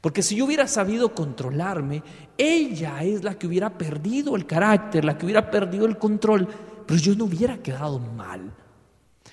Porque 0.00 0.22
si 0.22 0.37
yo 0.37 0.44
hubiera 0.44 0.68
sabido 0.68 1.12
controlarme, 1.12 2.05
ella 2.38 3.02
es 3.02 3.24
la 3.24 3.35
que 3.35 3.48
hubiera 3.48 3.76
perdido 3.76 4.37
el 4.37 4.46
carácter, 4.46 5.05
la 5.05 5.18
que 5.18 5.26
hubiera 5.26 5.50
perdido 5.50 5.87
el 5.87 5.98
control, 5.98 6.46
pero 6.87 7.00
yo 7.00 7.16
no 7.16 7.24
hubiera 7.24 7.59
quedado 7.59 7.98
mal. 7.98 8.52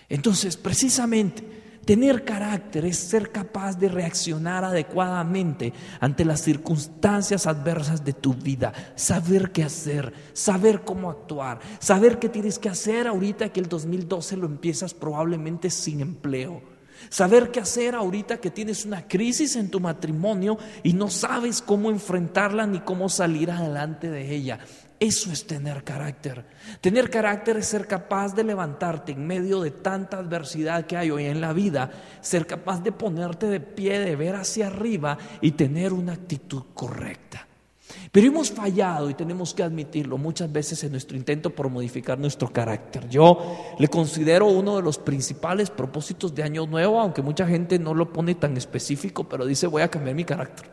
Entonces, 0.09 0.57
precisamente, 0.57 1.43
Tener 1.85 2.23
carácter 2.23 2.85
es 2.85 2.97
ser 2.97 3.31
capaz 3.31 3.77
de 3.77 3.89
reaccionar 3.89 4.63
adecuadamente 4.63 5.73
ante 5.99 6.23
las 6.23 6.41
circunstancias 6.41 7.45
adversas 7.45 8.05
de 8.05 8.13
tu 8.13 8.33
vida, 8.33 8.71
saber 8.95 9.51
qué 9.51 9.63
hacer, 9.63 10.13
saber 10.31 10.83
cómo 10.83 11.09
actuar, 11.09 11.59
saber 11.79 12.19
qué 12.19 12.29
tienes 12.29 12.57
que 12.57 12.69
hacer 12.69 13.05
ahorita 13.05 13.49
que 13.49 13.59
el 13.59 13.67
2012 13.67 14.37
lo 14.37 14.45
empiezas 14.45 14.93
probablemente 14.93 15.69
sin 15.69 15.99
empleo. 15.99 16.61
Saber 17.09 17.51
qué 17.51 17.59
hacer 17.59 17.95
ahorita 17.95 18.37
que 18.37 18.49
tienes 18.49 18.85
una 18.85 19.07
crisis 19.07 19.57
en 19.57 19.69
tu 19.69 19.81
matrimonio 19.81 20.57
y 20.83 20.93
no 20.93 21.09
sabes 21.09 21.61
cómo 21.61 21.89
enfrentarla 21.89 22.65
ni 22.65 22.79
cómo 22.79 23.09
salir 23.09 23.51
adelante 23.51 24.09
de 24.09 24.33
ella. 24.33 24.59
Eso 25.03 25.33
es 25.33 25.45
tener 25.45 25.83
carácter. 25.83 26.45
Tener 26.79 27.09
carácter 27.09 27.57
es 27.57 27.67
ser 27.67 27.87
capaz 27.87 28.33
de 28.33 28.45
levantarte 28.45 29.11
en 29.11 29.27
medio 29.27 29.59
de 29.59 29.71
tanta 29.71 30.17
adversidad 30.17 30.85
que 30.85 30.95
hay 30.95 31.11
hoy 31.11 31.25
en 31.25 31.41
la 31.41 31.51
vida, 31.51 31.91
ser 32.21 32.47
capaz 32.47 32.81
de 32.81 32.93
ponerte 32.93 33.47
de 33.47 33.59
pie, 33.59 33.99
de 33.99 34.15
ver 34.15 34.35
hacia 34.35 34.67
arriba 34.67 35.17
y 35.41 35.51
tener 35.51 35.91
una 35.91 36.13
actitud 36.13 36.63
correcta. 36.73 37.45
Pero 38.13 38.27
hemos 38.27 38.49
fallado 38.49 39.09
y 39.09 39.13
tenemos 39.13 39.53
que 39.53 39.63
admitirlo 39.63 40.17
muchas 40.17 40.49
veces 40.49 40.81
en 40.85 40.91
nuestro 40.91 41.17
intento 41.17 41.49
por 41.49 41.67
modificar 41.67 42.17
nuestro 42.17 42.53
carácter. 42.53 43.09
Yo 43.09 43.75
le 43.79 43.89
considero 43.89 44.47
uno 44.47 44.77
de 44.77 44.83
los 44.83 44.99
principales 44.99 45.69
propósitos 45.69 46.33
de 46.33 46.43
Año 46.43 46.65
Nuevo, 46.65 47.01
aunque 47.01 47.21
mucha 47.21 47.45
gente 47.45 47.77
no 47.77 47.93
lo 47.93 48.13
pone 48.13 48.35
tan 48.35 48.55
específico, 48.55 49.27
pero 49.27 49.45
dice 49.45 49.67
voy 49.67 49.81
a 49.81 49.89
cambiar 49.89 50.15
mi 50.15 50.23
carácter. 50.23 50.71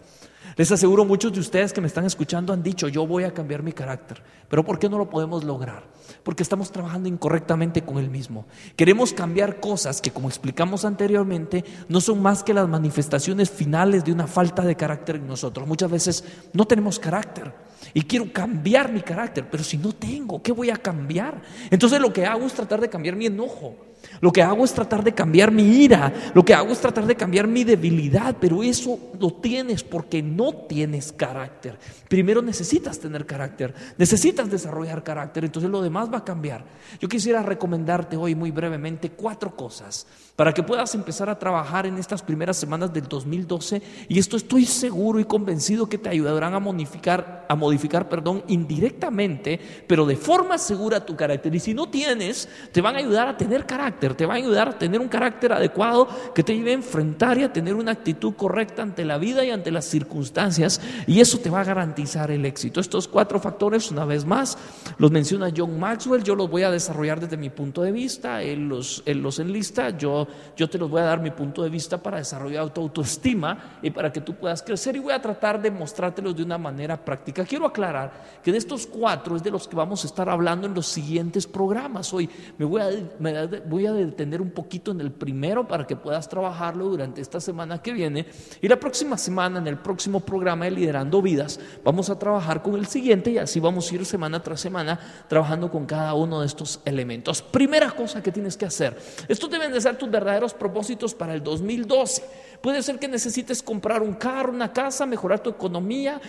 Les 0.60 0.70
aseguro, 0.70 1.06
muchos 1.06 1.32
de 1.32 1.40
ustedes 1.40 1.72
que 1.72 1.80
me 1.80 1.86
están 1.86 2.04
escuchando 2.04 2.52
han 2.52 2.62
dicho, 2.62 2.86
yo 2.86 3.06
voy 3.06 3.24
a 3.24 3.32
cambiar 3.32 3.62
mi 3.62 3.72
carácter. 3.72 4.22
Pero 4.46 4.62
¿por 4.62 4.78
qué 4.78 4.90
no 4.90 4.98
lo 4.98 5.08
podemos 5.08 5.42
lograr? 5.42 5.84
Porque 6.22 6.42
estamos 6.42 6.70
trabajando 6.70 7.08
incorrectamente 7.08 7.80
con 7.80 7.96
el 7.96 8.10
mismo. 8.10 8.44
Queremos 8.76 9.14
cambiar 9.14 9.58
cosas 9.58 10.02
que, 10.02 10.10
como 10.10 10.28
explicamos 10.28 10.84
anteriormente, 10.84 11.64
no 11.88 12.02
son 12.02 12.20
más 12.20 12.42
que 12.42 12.52
las 12.52 12.68
manifestaciones 12.68 13.48
finales 13.48 14.04
de 14.04 14.12
una 14.12 14.26
falta 14.26 14.60
de 14.60 14.76
carácter 14.76 15.16
en 15.16 15.26
nosotros. 15.26 15.66
Muchas 15.66 15.90
veces 15.90 16.24
no 16.52 16.66
tenemos 16.66 16.98
carácter. 16.98 17.54
Y 17.94 18.02
quiero 18.02 18.30
cambiar 18.30 18.92
mi 18.92 19.00
carácter, 19.00 19.48
pero 19.50 19.64
si 19.64 19.78
no 19.78 19.94
tengo, 19.94 20.42
¿qué 20.42 20.52
voy 20.52 20.68
a 20.68 20.76
cambiar? 20.76 21.40
Entonces 21.70 21.98
lo 22.02 22.12
que 22.12 22.26
hago 22.26 22.44
es 22.44 22.52
tratar 22.52 22.82
de 22.82 22.90
cambiar 22.90 23.16
mi 23.16 23.24
enojo 23.24 23.76
Lo 24.20 24.32
que 24.32 24.42
hago 24.42 24.64
es 24.64 24.72
tratar 24.72 25.02
de 25.02 25.12
cambiar 25.12 25.50
mi 25.50 25.62
ira, 25.62 26.12
lo 26.34 26.44
que 26.44 26.54
hago 26.54 26.70
es 26.70 26.80
tratar 26.80 27.06
de 27.06 27.16
cambiar 27.16 27.46
mi 27.46 27.64
debilidad, 27.64 28.36
pero 28.40 28.62
eso 28.62 28.98
lo 29.18 29.32
tienes 29.34 29.82
porque 29.82 30.22
no 30.22 30.52
tienes 30.52 31.12
carácter. 31.12 31.78
Primero 32.08 32.42
necesitas 32.42 32.98
tener 32.98 33.26
carácter, 33.26 33.74
necesitas 33.96 34.50
desarrollar 34.50 35.02
carácter, 35.02 35.44
entonces 35.44 35.70
lo 35.70 35.82
demás 35.82 36.12
va 36.12 36.18
a 36.18 36.24
cambiar. 36.24 36.64
Yo 37.00 37.08
quisiera 37.08 37.42
recomendarte 37.42 38.16
hoy 38.16 38.34
muy 38.34 38.50
brevemente 38.50 39.10
cuatro 39.10 39.54
cosas 39.54 40.06
para 40.36 40.52
que 40.52 40.62
puedas 40.62 40.94
empezar 40.94 41.28
a 41.28 41.38
trabajar 41.38 41.86
en 41.86 41.98
estas 41.98 42.22
primeras 42.22 42.56
semanas 42.56 42.92
del 42.92 43.06
2012 43.06 43.82
y 44.08 44.18
esto 44.18 44.36
estoy 44.36 44.64
seguro 44.64 45.20
y 45.20 45.24
convencido 45.24 45.88
que 45.88 45.98
te 45.98 46.08
ayudarán 46.08 46.54
a 46.54 46.60
modificar, 46.60 47.46
a 47.48 47.54
modificar, 47.54 48.08
perdón, 48.08 48.42
indirectamente, 48.48 49.60
pero 49.86 50.06
de 50.06 50.16
forma 50.16 50.58
segura 50.58 51.04
tu 51.04 51.16
carácter. 51.16 51.54
Y 51.54 51.60
si 51.60 51.74
no 51.74 51.88
tienes, 51.88 52.48
te 52.72 52.80
van 52.80 52.96
a 52.96 52.98
ayudar 52.98 53.28
a 53.28 53.36
tener 53.36 53.66
carácter, 53.66 53.89
te 53.92 54.26
van 54.26 54.36
a 54.36 54.38
ayudar 54.38 54.68
a 54.68 54.78
tener 54.78 55.00
un 55.00 55.08
carácter 55.08 55.52
adecuado 55.52 56.08
que 56.34 56.42
te 56.42 56.54
lleve 56.54 56.70
a 56.70 56.74
enfrentar 56.74 57.38
y 57.38 57.44
a 57.44 57.52
tener 57.52 57.74
una 57.74 57.92
actitud 57.92 58.34
correcta 58.34 58.82
ante 58.82 59.04
la 59.04 59.18
vida 59.18 59.44
y 59.44 59.50
ante 59.50 59.70
las 59.70 59.84
circunstancias 59.84 60.80
y 61.06 61.20
eso 61.20 61.38
te 61.38 61.50
va 61.50 61.60
a 61.60 61.64
garantizar 61.64 62.30
el 62.30 62.44
éxito. 62.44 62.80
Estos 62.80 63.08
cuatro 63.08 63.40
factores, 63.40 63.90
una 63.90 64.04
vez 64.04 64.24
más, 64.24 64.58
los 64.98 65.10
menciona 65.10 65.52
John 65.54 65.78
Maxwell, 65.78 66.22
yo 66.22 66.34
los 66.34 66.50
voy 66.50 66.62
a 66.62 66.70
desarrollar 66.70 67.20
desde 67.20 67.36
mi 67.36 67.50
punto 67.50 67.82
de 67.82 67.92
vista, 67.92 68.42
él 68.42 68.68
los, 68.68 69.02
él 69.06 69.20
los 69.22 69.38
enlista, 69.38 69.90
yo 69.90 70.26
yo 70.56 70.68
te 70.68 70.78
los 70.78 70.90
voy 70.90 71.00
a 71.00 71.04
dar 71.04 71.20
mi 71.20 71.30
punto 71.30 71.62
de 71.62 71.70
vista 71.70 72.02
para 72.02 72.18
desarrollar 72.18 72.72
tu 72.72 72.80
autoestima 72.80 73.78
y 73.82 73.90
para 73.90 74.12
que 74.12 74.20
tú 74.20 74.34
puedas 74.34 74.62
crecer 74.62 74.96
y 74.96 74.98
voy 74.98 75.12
a 75.12 75.20
tratar 75.20 75.60
de 75.60 75.70
mostrártelos 75.70 76.36
de 76.36 76.42
una 76.42 76.58
manera 76.58 77.02
práctica. 77.02 77.44
Quiero 77.44 77.66
aclarar 77.66 78.12
que 78.42 78.52
de 78.52 78.58
estos 78.58 78.86
cuatro 78.86 79.36
es 79.36 79.42
de 79.42 79.50
los 79.50 79.66
que 79.66 79.76
vamos 79.76 80.04
a 80.04 80.06
estar 80.06 80.28
hablando 80.28 80.66
en 80.66 80.74
los 80.74 80.86
siguientes 80.86 81.46
programas. 81.46 82.12
Hoy 82.12 82.28
me 82.58 82.64
voy 82.64 82.80
a, 82.80 82.90
me 83.18 83.46
voy 83.60 83.79
a 83.86 83.92
detener 83.92 84.40
un 84.40 84.50
poquito 84.50 84.90
en 84.90 85.00
el 85.00 85.12
primero 85.12 85.66
para 85.66 85.86
que 85.86 85.96
puedas 85.96 86.28
trabajarlo 86.28 86.86
durante 86.88 87.20
esta 87.20 87.40
semana 87.40 87.82
que 87.82 87.92
viene 87.92 88.26
y 88.60 88.68
la 88.68 88.78
próxima 88.78 89.16
semana 89.16 89.58
en 89.58 89.66
el 89.66 89.78
próximo 89.78 90.20
programa 90.20 90.64
de 90.64 90.72
Liderando 90.72 91.22
Vidas 91.22 91.60
vamos 91.84 92.10
a 92.10 92.18
trabajar 92.18 92.62
con 92.62 92.74
el 92.74 92.86
siguiente 92.86 93.30
y 93.30 93.38
así 93.38 93.60
vamos 93.60 93.90
a 93.90 93.94
ir 93.94 94.06
semana 94.06 94.42
tras 94.42 94.60
semana 94.60 94.98
trabajando 95.28 95.70
con 95.70 95.86
cada 95.86 96.14
uno 96.14 96.40
de 96.40 96.46
estos 96.46 96.80
elementos. 96.84 97.42
Primera 97.42 97.90
cosa 97.90 98.22
que 98.22 98.32
tienes 98.32 98.56
que 98.56 98.66
hacer, 98.66 98.98
estos 99.28 99.50
deben 99.50 99.72
de 99.72 99.80
ser 99.80 99.96
tus 99.96 100.10
verdaderos 100.10 100.54
propósitos 100.54 101.14
para 101.14 101.34
el 101.34 101.42
2012. 101.42 102.22
Puede 102.60 102.82
ser 102.82 102.98
que 102.98 103.08
necesites 103.08 103.62
comprar 103.62 104.02
un 104.02 104.14
carro, 104.14 104.52
una 104.52 104.72
casa, 104.72 105.06
mejorar 105.06 105.40
tu 105.40 105.48
economía, 105.50 106.20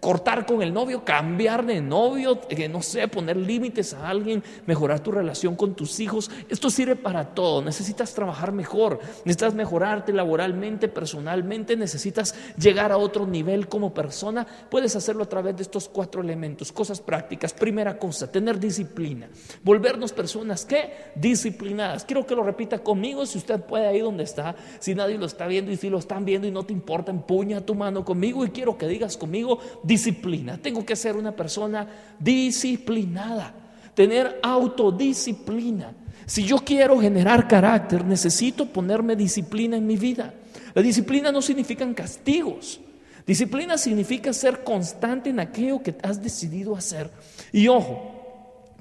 cortar 0.00 0.46
con 0.46 0.62
el 0.62 0.72
novio, 0.72 1.04
cambiar 1.04 1.66
de 1.66 1.82
novio, 1.82 2.40
eh, 2.48 2.68
no 2.68 2.80
sé, 2.80 3.06
poner 3.08 3.36
límites 3.36 3.92
a 3.92 4.08
alguien, 4.08 4.42
mejorar 4.66 5.00
tu 5.00 5.12
relación 5.12 5.56
con 5.56 5.74
tus 5.74 6.00
hijos. 6.00 6.30
Esto 6.48 6.70
sirve 6.70 6.96
para 6.96 7.34
todo. 7.34 7.60
Necesitas 7.62 8.14
trabajar 8.14 8.52
mejor, 8.52 9.00
necesitas 9.26 9.54
mejorarte 9.54 10.12
laboralmente, 10.12 10.88
personalmente, 10.88 11.76
necesitas 11.76 12.34
llegar 12.56 12.90
a 12.90 12.96
otro 12.96 13.26
nivel 13.26 13.68
como 13.68 13.92
persona. 13.92 14.46
Puedes 14.70 14.96
hacerlo 14.96 15.24
a 15.24 15.28
través 15.28 15.56
de 15.56 15.62
estos 15.62 15.88
cuatro 15.88 16.22
elementos, 16.22 16.72
cosas 16.72 17.00
prácticas. 17.00 17.52
Primera 17.52 17.98
cosa, 17.98 18.30
tener 18.30 18.58
disciplina. 18.58 19.28
Volvernos 19.62 20.12
personas 20.12 20.64
que 20.64 21.12
disciplinadas. 21.14 22.06
Quiero 22.06 22.26
que 22.26 22.34
lo 22.34 22.42
repita 22.42 22.78
conmigo 22.78 23.26
si 23.26 23.36
usted 23.36 23.60
puede 23.60 23.86
ahí 23.86 24.00
donde 24.00 24.24
está, 24.24 24.56
si 24.78 24.94
nadie 24.94 25.18
lo 25.18 25.26
está 25.26 25.46
viendo 25.46 25.73
y 25.74 25.76
si 25.76 25.90
lo 25.90 25.98
están 25.98 26.24
viendo 26.24 26.46
y 26.46 26.50
no 26.50 26.64
te 26.64 26.72
importa, 26.72 27.10
empuña 27.10 27.60
tu 27.60 27.74
mano 27.74 28.04
conmigo 28.04 28.44
y 28.44 28.50
quiero 28.50 28.78
que 28.78 28.88
digas 28.88 29.16
conmigo 29.16 29.58
disciplina. 29.82 30.58
Tengo 30.58 30.84
que 30.84 30.96
ser 30.96 31.16
una 31.16 31.32
persona 31.32 31.86
disciplinada, 32.18 33.54
tener 33.94 34.40
autodisciplina. 34.42 35.92
Si 36.26 36.44
yo 36.44 36.58
quiero 36.58 36.98
generar 36.98 37.46
carácter, 37.46 38.04
necesito 38.04 38.66
ponerme 38.66 39.16
disciplina 39.16 39.76
en 39.76 39.86
mi 39.86 39.96
vida. 39.96 40.32
La 40.74 40.82
disciplina 40.82 41.30
no 41.30 41.42
significa 41.42 41.92
castigos. 41.94 42.80
Disciplina 43.26 43.78
significa 43.78 44.32
ser 44.32 44.64
constante 44.64 45.30
en 45.30 45.40
aquello 45.40 45.82
que 45.82 45.94
has 46.02 46.22
decidido 46.22 46.76
hacer. 46.76 47.10
Y 47.52 47.68
ojo, 47.68 48.13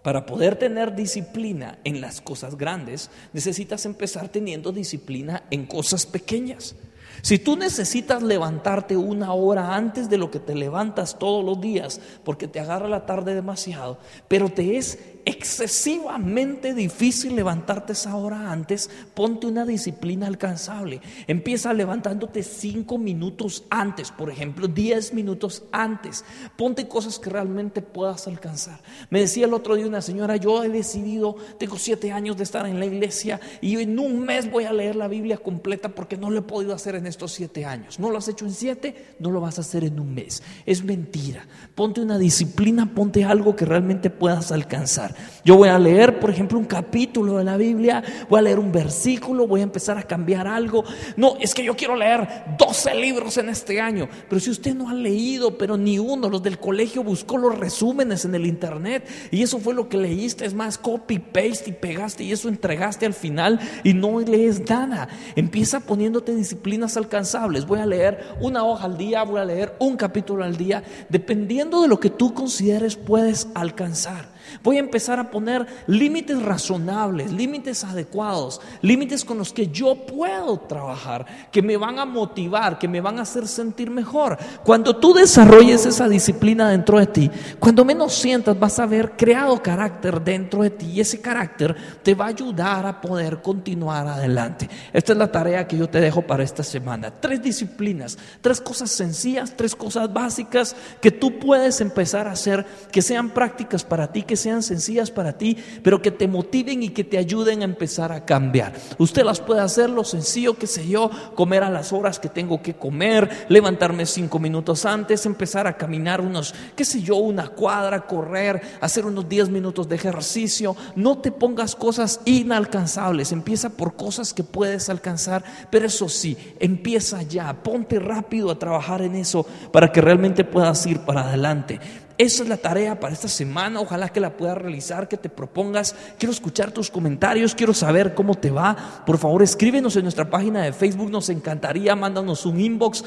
para 0.04 0.26
poder 0.26 0.58
tener 0.58 0.96
disciplina 0.96 1.80
en 1.84 2.02
las 2.02 2.22
cosas 2.22 2.58
grandes, 2.58 3.10
necesitas 3.32 3.86
empezar 3.86 4.30
teniendo 4.30 4.72
disciplina 4.72 5.44
en 5.50 5.66
cosas 5.66 6.06
pequeñas. 6.06 6.76
Si 7.22 7.40
tú 7.40 7.56
necesitas 7.56 8.22
levantarte 8.22 8.98
una 8.98 9.34
hora 9.34 9.76
antes 9.76 10.10
de 10.10 10.18
lo 10.18 10.30
que 10.30 10.40
te 10.40 10.56
levantas 10.56 11.18
todos 11.18 11.44
los 11.44 11.62
días, 11.62 12.02
porque 12.26 12.50
te 12.50 12.60
agarra 12.60 12.90
la 12.90 13.06
tarde 13.06 13.34
demasiado, 13.34 13.98
pero 14.28 14.50
te 14.50 14.78
es 14.78 15.00
excesivamente 15.26 16.74
difícil 16.74 17.36
levantarte 17.36 17.94
esa 17.94 18.16
hora 18.16 18.52
antes, 18.52 18.90
ponte 19.14 19.48
una 19.48 19.66
disciplina 19.66 20.28
alcanzable. 20.28 21.02
Empieza 21.28 21.74
levantándote 21.74 22.44
cinco 22.44 22.98
minutos 22.98 23.64
antes, 23.70 24.12
por 24.12 24.30
ejemplo, 24.30 24.68
diez 24.68 25.14
minutos 25.14 25.64
antes. 25.72 26.26
Ponte 26.58 26.88
cosas 26.88 27.20
que 27.20 27.30
realmente 27.30 27.82
puedas 27.82 28.28
alcanzar. 28.28 28.82
Me 29.10 29.22
decía 29.22 29.46
el 29.46 29.54
otro 29.54 29.76
día 29.76 29.88
una 29.88 30.02
señora, 30.02 30.36
yo 30.36 30.64
he 30.64 30.70
decidido, 30.70 31.36
tengo 31.58 31.78
siete 31.78 32.12
años 32.12 32.38
de 32.38 32.44
estar 32.44 32.66
en 32.66 32.80
la 32.80 32.86
iglesia 32.86 33.40
y 33.62 33.78
en 33.78 34.00
un 34.00 34.20
mes 34.20 34.50
voy 34.52 34.66
a 34.66 34.74
leer 34.74 34.96
la 34.96 35.08
Biblia 35.08 35.38
completa 35.38 35.90
porque 35.90 36.18
no 36.18 36.30
lo 36.30 36.40
he 36.40 36.44
podido 36.44 36.74
hacer 36.74 36.96
en 36.96 37.08
estos 37.08 37.32
siete 37.32 37.66
años. 37.66 38.00
No 38.00 38.10
lo 38.10 38.18
has 38.18 38.28
hecho 38.28 38.46
en 38.46 38.54
siete, 38.54 39.16
no 39.20 39.32
lo 39.32 39.42
vas 39.42 39.58
a 39.58 39.62
hacer 39.62 39.84
en 39.84 40.00
un 40.00 40.14
mes. 40.14 40.44
Es 40.66 40.84
mentira. 40.84 41.48
Ponte 41.76 42.02
una 42.02 42.18
disciplina, 42.18 42.94
ponte 42.94 43.24
algo 43.24 43.56
que 43.56 43.66
realmente 43.66 44.10
puedas 44.10 44.52
alcanzar. 44.52 45.13
Yo 45.44 45.58
voy 45.58 45.70
a 45.70 45.80
leer, 45.80 46.20
por 46.20 46.30
ejemplo, 46.30 46.58
un 46.58 46.66
capítulo 46.66 47.38
de 47.38 47.44
la 47.44 47.58
Biblia, 47.58 48.04
voy 48.30 48.40
a 48.40 48.44
leer 48.44 48.60
un 48.60 48.72
versículo, 48.72 49.48
voy 49.48 49.60
a 49.62 49.64
empezar 49.64 49.98
a 49.98 50.04
cambiar 50.04 50.48
algo. 50.48 50.84
No, 51.18 51.36
es 51.40 51.54
que 51.54 51.64
yo 51.64 51.76
quiero 51.76 51.96
leer 51.96 52.28
12 52.58 52.96
libros 52.96 53.38
en 53.38 53.50
este 53.50 53.82
año. 53.82 54.08
Pero 54.30 54.40
si 54.40 54.50
usted 54.50 54.74
no 54.74 54.90
ha 54.90 54.94
leído, 54.94 55.58
pero 55.58 55.78
ni 55.78 56.00
uno, 56.00 56.30
los 56.30 56.42
del 56.42 56.60
colegio 56.60 57.04
buscó 57.04 57.38
los 57.38 57.58
resúmenes 57.58 58.26
en 58.26 58.36
el 58.36 58.46
internet 58.46 59.08
y 59.32 59.44
eso 59.44 59.60
fue 59.60 59.74
lo 59.74 59.90
que 59.90 59.98
leíste, 59.98 60.46
es 60.46 60.54
más, 60.54 60.78
copy, 60.78 61.20
paste 61.20 61.70
y 61.70 61.74
pegaste 61.74 62.24
y 62.24 62.32
eso 62.32 62.50
entregaste 62.50 63.06
al 63.06 63.14
final 63.14 63.60
y 63.84 63.94
no 63.94 64.20
lees 64.20 64.68
nada. 64.70 65.08
Empieza 65.36 65.80
poniéndote 65.82 66.36
disciplinas 66.36 66.98
alcanzables. 66.98 67.66
Voy 67.66 67.80
a 67.80 67.86
leer 67.86 68.36
una 68.40 68.64
hoja 68.64 68.86
al 68.86 68.98
día, 68.98 69.24
voy 69.24 69.40
a 69.40 69.46
leer 69.46 69.76
un 69.80 69.98
capítulo 69.98 70.44
al 70.44 70.58
día, 70.58 70.84
dependiendo 71.10 71.82
de 71.82 71.88
lo 71.88 72.00
que 72.00 72.10
tú 72.10 72.34
consideres 72.34 72.96
puedes 72.96 73.48
alcanzar. 73.54 74.33
Voy 74.64 74.78
a 74.78 74.80
empezar 74.80 75.20
a 75.20 75.30
poner 75.30 75.68
límites 75.88 76.42
razonables, 76.42 77.34
límites 77.34 77.84
adecuados, 77.84 78.62
límites 78.82 79.26
con 79.26 79.38
los 79.38 79.52
que 79.52 79.68
yo 79.68 80.06
puedo 80.06 80.58
trabajar, 80.58 81.26
que 81.52 81.62
me 81.62 81.76
van 81.76 82.00
a 82.00 82.06
motivar, 82.06 82.80
que 82.80 82.88
me 82.88 83.02
van 83.02 83.20
a 83.20 83.24
hacer 83.24 83.46
sentir 83.46 83.90
mejor. 83.90 84.38
Cuando 84.64 84.96
tú 84.96 85.14
desarrolles 85.14 85.86
esa 85.86 86.08
disciplina 86.08 86.70
dentro 86.70 86.98
de 86.98 87.08
ti, 87.08 87.30
cuando 87.60 87.84
menos 87.84 88.14
sientas, 88.14 88.58
vas 88.58 88.80
a 88.80 88.84
haber 88.84 89.18
creado 89.18 89.62
carácter 89.62 90.24
dentro 90.24 90.64
de 90.64 90.70
ti 90.70 90.92
y 90.92 91.02
ese 91.02 91.20
carácter 91.20 91.76
te 92.02 92.16
va 92.16 92.26
a 92.26 92.30
ayudar 92.30 92.86
a 92.86 93.02
poder 93.02 93.42
continuar 93.42 94.08
adelante. 94.08 94.70
Esta 94.94 95.12
es 95.12 95.18
la 95.18 95.30
tarea 95.30 95.68
que 95.68 95.78
yo 95.78 95.90
te 95.90 96.00
dejo 96.00 96.22
para 96.22 96.44
esta 96.44 96.64
semana. 96.64 97.12
Tres 97.12 97.42
disciplinas, 97.42 98.18
tres 98.40 98.62
cosas 98.62 98.92
sencillas, 98.92 99.58
tres 99.58 99.76
cosas 99.76 100.12
básicas 100.14 100.74
que 101.02 101.12
tú 101.12 101.38
puedes 101.38 101.82
empezar 101.82 102.30
a 102.30 102.32
hacer, 102.32 102.66
que 102.94 103.02
sean 103.02 103.30
prácticas 103.32 103.84
para 103.84 104.10
ti, 104.10 104.24
que 104.24 104.38
sean 104.38 104.53
sencillas 104.62 105.10
para 105.10 105.38
ti, 105.38 105.58
pero 105.82 106.02
que 106.02 106.12
te 106.12 106.28
motiven 106.28 106.84
y 106.84 106.90
que 106.90 107.04
te 107.04 107.18
ayuden 107.18 107.62
a 107.62 107.66
empezar 107.66 108.12
a 108.12 108.26
cambiar. 108.26 108.74
Usted 108.98 109.24
las 109.24 109.40
puede 109.40 109.62
hacer 109.62 109.90
lo 109.90 110.04
sencillo, 110.04 110.56
que 110.56 110.68
sé 110.68 110.88
yo, 110.88 111.10
comer 111.34 111.64
a 111.64 111.70
las 111.70 111.94
horas 111.94 112.20
que 112.20 112.30
tengo 112.30 112.62
que 112.62 112.76
comer, 112.76 113.48
levantarme 113.50 114.06
cinco 114.06 114.40
minutos 114.40 114.86
antes, 114.86 115.26
empezar 115.26 115.66
a 115.66 115.78
caminar 115.78 116.22
unos, 116.22 116.54
qué 116.76 116.86
sé 116.86 117.02
yo, 117.02 117.16
una 117.16 117.48
cuadra, 117.48 118.06
correr, 118.06 118.62
hacer 118.82 119.06
unos 119.06 119.28
diez 119.28 119.50
minutos 119.50 119.88
de 119.88 119.96
ejercicio. 119.96 120.76
No 120.96 121.18
te 121.20 121.32
pongas 121.32 121.76
cosas 121.76 122.20
inalcanzables, 122.26 123.32
empieza 123.32 123.70
por 123.70 123.96
cosas 123.96 124.34
que 124.34 124.44
puedes 124.44 124.90
alcanzar, 124.90 125.44
pero 125.70 125.86
eso 125.86 126.10
sí, 126.10 126.38
empieza 126.60 127.22
ya, 127.24 127.64
ponte 127.64 128.00
rápido 128.00 128.52
a 128.52 128.60
trabajar 128.60 129.02
en 129.02 129.16
eso 129.16 129.46
para 129.72 129.92
que 129.92 130.02
realmente 130.02 130.44
puedas 130.44 130.86
ir 130.86 131.00
para 131.00 131.22
adelante. 131.22 131.80
Esa 132.24 132.44
es 132.44 132.48
la 132.48 132.56
tarea 132.56 133.02
para 133.02 133.14
esta 133.14 133.28
semana. 133.28 133.82
Ojalá 133.82 134.08
que 134.08 134.22
la 134.22 134.38
puedas 134.38 134.58
realizar, 134.58 135.10
que 135.10 135.18
te 135.18 135.28
propongas. 135.28 135.94
Quiero 136.18 136.32
escuchar 136.32 136.72
tus 136.72 136.90
comentarios, 136.90 137.54
quiero 137.54 137.74
saber 137.74 138.16
cómo 138.16 138.36
te 138.36 138.50
va. 138.50 139.04
Por 139.06 139.18
favor, 139.18 139.44
escríbenos 139.44 139.98
en 139.98 140.04
nuestra 140.04 140.30
página 140.30 140.62
de 140.62 140.72
Facebook. 140.72 141.12
Nos 141.12 141.28
encantaría. 141.28 141.98
Mándanos 141.98 142.46
un 142.46 142.62
inbox. 142.62 143.04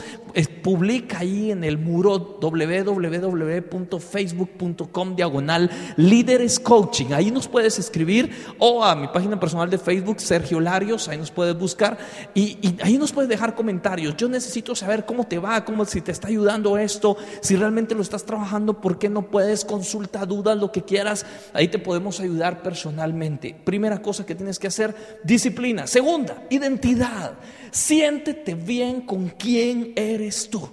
publica 0.63 1.21
ahí 1.21 1.51
en 1.51 1.65
el 1.65 1.79
muro 1.79 2.39
www.facebook.com 2.43 5.17
diagonal 5.17 5.71
líderes 5.97 6.61
coaching. 6.61 7.15
Ahí 7.15 7.31
nos 7.31 7.49
puedes 7.49 7.79
escribir 7.79 8.31
o 8.59 8.85
a 8.85 8.95
mi 8.95 9.09
página 9.09 9.41
personal 9.41 9.71
de 9.71 9.79
Facebook, 9.79 10.21
Sergio 10.21 10.61
Larios. 10.61 11.09
Ahí 11.09 11.17
nos 11.17 11.31
puedes 11.31 11.59
buscar 11.59 11.97
y, 12.35 12.59
ahí 12.83 12.99
nos 12.99 13.13
puedes 13.13 13.31
dejar 13.31 13.55
comentarios. 13.55 14.15
Yo 14.19 14.29
necesito 14.29 14.75
saber 14.75 15.07
cómo 15.07 15.27
te 15.27 15.39
va, 15.39 15.65
cómo 15.65 15.87
si 15.87 16.03
te 16.03 16.13
está 16.13 16.29
ayudando 16.29 16.77
esto, 16.77 17.17
si 17.41 17.57
realmente 17.57 17.95
lo 17.95 18.03
estás 18.03 18.27
trabajando, 18.27 18.79
porque 18.79 19.06
no 19.09 19.31
puedes, 19.31 19.65
consulta 19.65 20.25
dudas, 20.27 20.59
lo 20.59 20.73
que 20.73 20.83
quieras, 20.83 21.27
ahí 21.53 21.69
te 21.69 21.79
podemos 21.79 22.21
ayudar 22.21 22.63
personalmente. 22.63 23.57
Primera 23.65 24.03
cosa 24.03 24.27
que 24.27 24.35
tienes 24.35 24.59
que 24.59 24.67
hacer, 24.67 24.95
disciplina. 25.23 25.87
Segunda, 25.87 26.45
identidad. 26.51 27.35
Siéntete 27.71 28.55
bien 28.55 29.03
con 29.03 29.29
quién 29.29 29.93
eres 29.97 30.49
tú. 30.51 30.69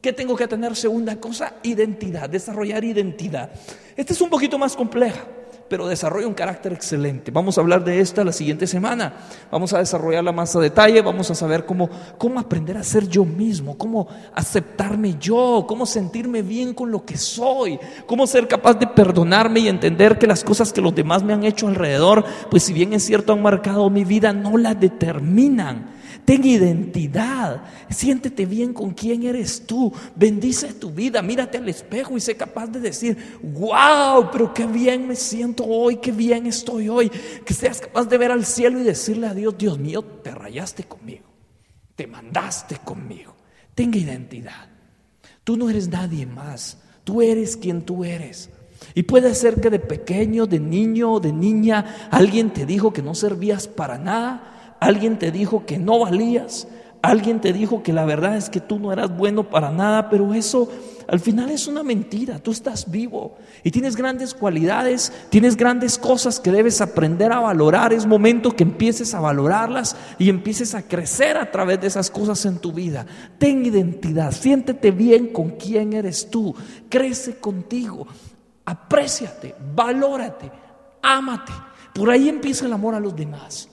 ¿Qué 0.00 0.12
tengo 0.12 0.36
que 0.36 0.46
tener? 0.46 0.76
Segunda 0.76 1.16
cosa, 1.16 1.54
identidad, 1.62 2.28
desarrollar 2.30 2.84
identidad. 2.84 3.50
Esta 3.96 4.12
es 4.12 4.20
un 4.20 4.30
poquito 4.30 4.58
más 4.58 4.76
compleja 4.76 5.24
pero 5.68 5.86
desarrolla 5.86 6.26
un 6.26 6.34
carácter 6.34 6.72
excelente. 6.72 7.30
Vamos 7.30 7.58
a 7.58 7.60
hablar 7.60 7.84
de 7.84 8.00
esta 8.00 8.24
la 8.24 8.32
siguiente 8.32 8.66
semana. 8.66 9.12
Vamos 9.50 9.72
a 9.72 9.78
desarrollarla 9.78 10.32
más 10.32 10.54
a 10.56 10.60
detalle, 10.60 11.02
vamos 11.02 11.30
a 11.30 11.34
saber 11.34 11.66
cómo, 11.66 11.88
cómo 12.16 12.40
aprender 12.40 12.76
a 12.76 12.82
ser 12.82 13.08
yo 13.08 13.24
mismo, 13.24 13.76
cómo 13.76 14.08
aceptarme 14.34 15.16
yo, 15.18 15.64
cómo 15.68 15.86
sentirme 15.86 16.42
bien 16.42 16.74
con 16.74 16.90
lo 16.90 17.04
que 17.04 17.16
soy, 17.16 17.78
cómo 18.06 18.26
ser 18.26 18.48
capaz 18.48 18.74
de 18.74 18.86
perdonarme 18.86 19.60
y 19.60 19.68
entender 19.68 20.18
que 20.18 20.26
las 20.26 20.44
cosas 20.44 20.72
que 20.72 20.80
los 20.80 20.94
demás 20.94 21.22
me 21.22 21.32
han 21.32 21.44
hecho 21.44 21.68
alrededor, 21.68 22.24
pues 22.50 22.62
si 22.62 22.72
bien 22.72 22.92
es 22.92 23.04
cierto 23.04 23.32
han 23.32 23.42
marcado 23.42 23.90
mi 23.90 24.04
vida, 24.04 24.32
no 24.32 24.56
la 24.56 24.74
determinan 24.74 25.97
Ten 26.28 26.44
identidad. 26.44 27.62
Siéntete 27.88 28.44
bien 28.44 28.74
con 28.74 28.90
quién 28.90 29.22
eres 29.22 29.64
tú. 29.64 29.90
Bendice 30.14 30.74
tu 30.74 30.90
vida. 30.90 31.22
Mírate 31.22 31.56
al 31.56 31.66
espejo 31.70 32.18
y 32.18 32.20
sé 32.20 32.36
capaz 32.36 32.66
de 32.66 32.80
decir, 32.80 33.16
wow, 33.42 34.28
pero 34.30 34.52
qué 34.52 34.66
bien 34.66 35.08
me 35.08 35.16
siento 35.16 35.64
hoy, 35.64 35.96
qué 35.96 36.12
bien 36.12 36.44
estoy 36.44 36.90
hoy. 36.90 37.08
Que 37.08 37.54
seas 37.54 37.80
capaz 37.80 38.04
de 38.04 38.18
ver 38.18 38.30
al 38.30 38.44
cielo 38.44 38.78
y 38.78 38.82
decirle 38.82 39.26
a 39.26 39.32
Dios, 39.32 39.56
Dios 39.56 39.78
mío, 39.78 40.04
te 40.04 40.30
rayaste 40.30 40.84
conmigo. 40.84 41.24
Te 41.96 42.06
mandaste 42.06 42.76
conmigo. 42.84 43.34
Tenga 43.74 43.96
identidad. 43.96 44.68
Tú 45.44 45.56
no 45.56 45.70
eres 45.70 45.88
nadie 45.88 46.26
más. 46.26 46.76
Tú 47.04 47.22
eres 47.22 47.56
quien 47.56 47.80
tú 47.80 48.04
eres. 48.04 48.50
Y 48.94 49.04
puede 49.04 49.34
ser 49.34 49.62
que 49.62 49.70
de 49.70 49.80
pequeño, 49.80 50.46
de 50.46 50.60
niño 50.60 51.14
o 51.14 51.20
de 51.20 51.32
niña, 51.32 52.10
alguien 52.10 52.52
te 52.52 52.66
dijo 52.66 52.92
que 52.92 53.00
no 53.00 53.14
servías 53.14 53.66
para 53.66 53.96
nada 53.96 54.56
alguien 54.80 55.18
te 55.18 55.30
dijo 55.30 55.66
que 55.66 55.78
no 55.78 56.00
valías, 56.00 56.68
alguien 57.02 57.40
te 57.40 57.52
dijo 57.52 57.82
que 57.82 57.92
la 57.92 58.04
verdad 58.04 58.36
es 58.36 58.50
que 58.50 58.60
tú 58.60 58.78
no 58.78 58.92
eras 58.92 59.16
bueno 59.16 59.48
para 59.48 59.70
nada, 59.70 60.10
pero 60.10 60.34
eso 60.34 60.68
al 61.08 61.20
final 61.20 61.50
es 61.50 61.66
una 61.66 61.82
mentira, 61.82 62.38
tú 62.38 62.50
estás 62.50 62.90
vivo 62.90 63.38
y 63.62 63.70
tienes 63.70 63.96
grandes 63.96 64.34
cualidades, 64.34 65.10
tienes 65.30 65.56
grandes 65.56 65.96
cosas 65.96 66.38
que 66.38 66.52
debes 66.52 66.82
aprender 66.82 67.32
a 67.32 67.40
valorar, 67.40 67.94
es 67.94 68.04
momento 68.04 68.54
que 68.54 68.64
empieces 68.64 69.14
a 69.14 69.20
valorarlas 69.20 69.96
y 70.18 70.28
empieces 70.28 70.74
a 70.74 70.82
crecer 70.82 71.38
a 71.38 71.50
través 71.50 71.80
de 71.80 71.86
esas 71.86 72.10
cosas 72.10 72.44
en 72.44 72.58
tu 72.58 72.72
vida. 72.72 73.06
Ten 73.38 73.64
identidad, 73.64 74.32
siéntete 74.32 74.90
bien 74.90 75.28
con 75.28 75.52
quién 75.52 75.94
eres 75.94 76.28
tú, 76.28 76.54
crece 76.90 77.38
contigo, 77.38 78.06
apréciate, 78.66 79.54
valórate, 79.74 80.52
ámate. 81.00 81.52
Por 81.94 82.10
ahí 82.10 82.28
empieza 82.28 82.66
el 82.66 82.72
amor 82.74 82.94
a 82.94 83.00
los 83.00 83.16
demás. 83.16 83.70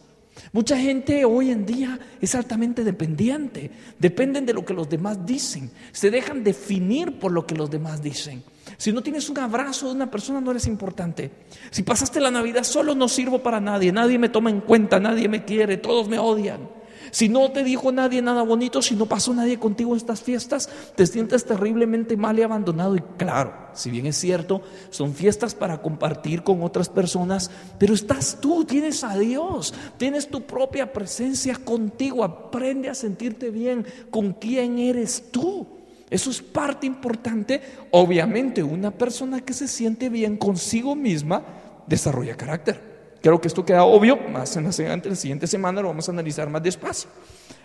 Mucha 0.56 0.78
gente 0.78 1.26
hoy 1.26 1.52
en 1.52 1.66
día 1.66 2.00
es 2.22 2.34
altamente 2.34 2.86
dependiente, 2.86 3.70
dependen 4.00 4.46
de 4.46 4.54
lo 4.54 4.64
que 4.64 4.74
los 4.74 4.88
demás 4.88 5.26
dicen, 5.26 5.70
se 5.92 6.10
dejan 6.10 6.46
definir 6.46 7.20
por 7.20 7.34
lo 7.34 7.46
que 7.46 7.56
los 7.56 7.70
demás 7.70 8.02
dicen. 8.02 8.42
Si 8.78 8.94
no 8.94 9.04
tienes 9.04 9.30
un 9.30 9.38
abrazo 9.40 9.90
de 9.90 9.96
una 9.96 10.10
persona 10.10 10.40
no 10.40 10.52
eres 10.52 10.66
importante. 10.68 11.30
Si 11.72 11.84
pasaste 11.84 12.22
la 12.22 12.32
Navidad 12.32 12.64
solo 12.64 12.96
no 12.96 13.10
sirvo 13.10 13.44
para 13.44 13.60
nadie, 13.60 13.92
nadie 13.92 14.18
me 14.18 14.30
toma 14.30 14.50
en 14.50 14.62
cuenta, 14.62 14.98
nadie 14.98 15.28
me 15.28 15.44
quiere, 15.44 15.76
todos 15.76 16.08
me 16.08 16.20
odian. 16.20 16.70
Si 17.16 17.30
no 17.30 17.50
te 17.50 17.64
dijo 17.64 17.94
nadie 17.94 18.22
nada 18.22 18.42
bonito, 18.42 18.82
si 18.82 18.94
no 18.94 19.06
pasó 19.06 19.34
nadie 19.34 19.58
contigo 19.58 19.92
en 19.92 19.98
estas 20.00 20.22
fiestas, 20.22 20.68
te 20.98 21.08
sientes 21.08 21.46
terriblemente 21.46 22.18
mal 22.18 22.38
y 22.38 22.42
abandonado. 22.42 22.98
Y 22.98 23.04
claro, 23.16 23.54
si 23.72 23.90
bien 23.90 24.06
es 24.06 24.18
cierto, 24.18 24.62
son 24.90 25.14
fiestas 25.14 25.56
para 25.56 25.82
compartir 25.82 26.44
con 26.44 26.62
otras 26.62 26.90
personas, 26.90 27.52
pero 27.80 27.94
estás 27.94 28.40
tú, 28.42 28.66
tienes 28.66 29.06
a 29.06 29.18
Dios, 29.18 29.74
tienes 29.96 30.28
tu 30.28 30.42
propia 30.42 30.92
presencia 30.92 31.56
contigo. 31.56 32.22
Aprende 32.22 32.90
a 32.90 32.94
sentirte 32.94 33.50
bien 33.50 33.86
con 34.10 34.34
quién 34.34 34.78
eres 34.78 35.32
tú. 35.32 35.66
Eso 36.10 36.30
es 36.30 36.42
parte 36.42 36.86
importante. 36.86 37.62
Obviamente, 37.92 38.62
una 38.62 38.92
persona 38.92 39.40
que 39.40 39.54
se 39.54 39.70
siente 39.70 40.10
bien 40.10 40.36
consigo 40.36 40.98
misma 40.98 41.46
desarrolla 41.88 42.36
carácter. 42.36 42.95
Creo 43.26 43.42
que 43.42 43.48
esto 43.48 43.66
queda 43.66 43.86
obvio, 43.86 44.18
más 44.18 44.56
en 44.56 44.66
la, 44.66 44.72
siguiente 44.72 45.48
semana 45.48 45.82
lo 45.82 45.88
vamos 45.88 46.08
a 46.08 46.12
analizar 46.12 46.48
más 46.48 46.62
despacio. 46.62 47.10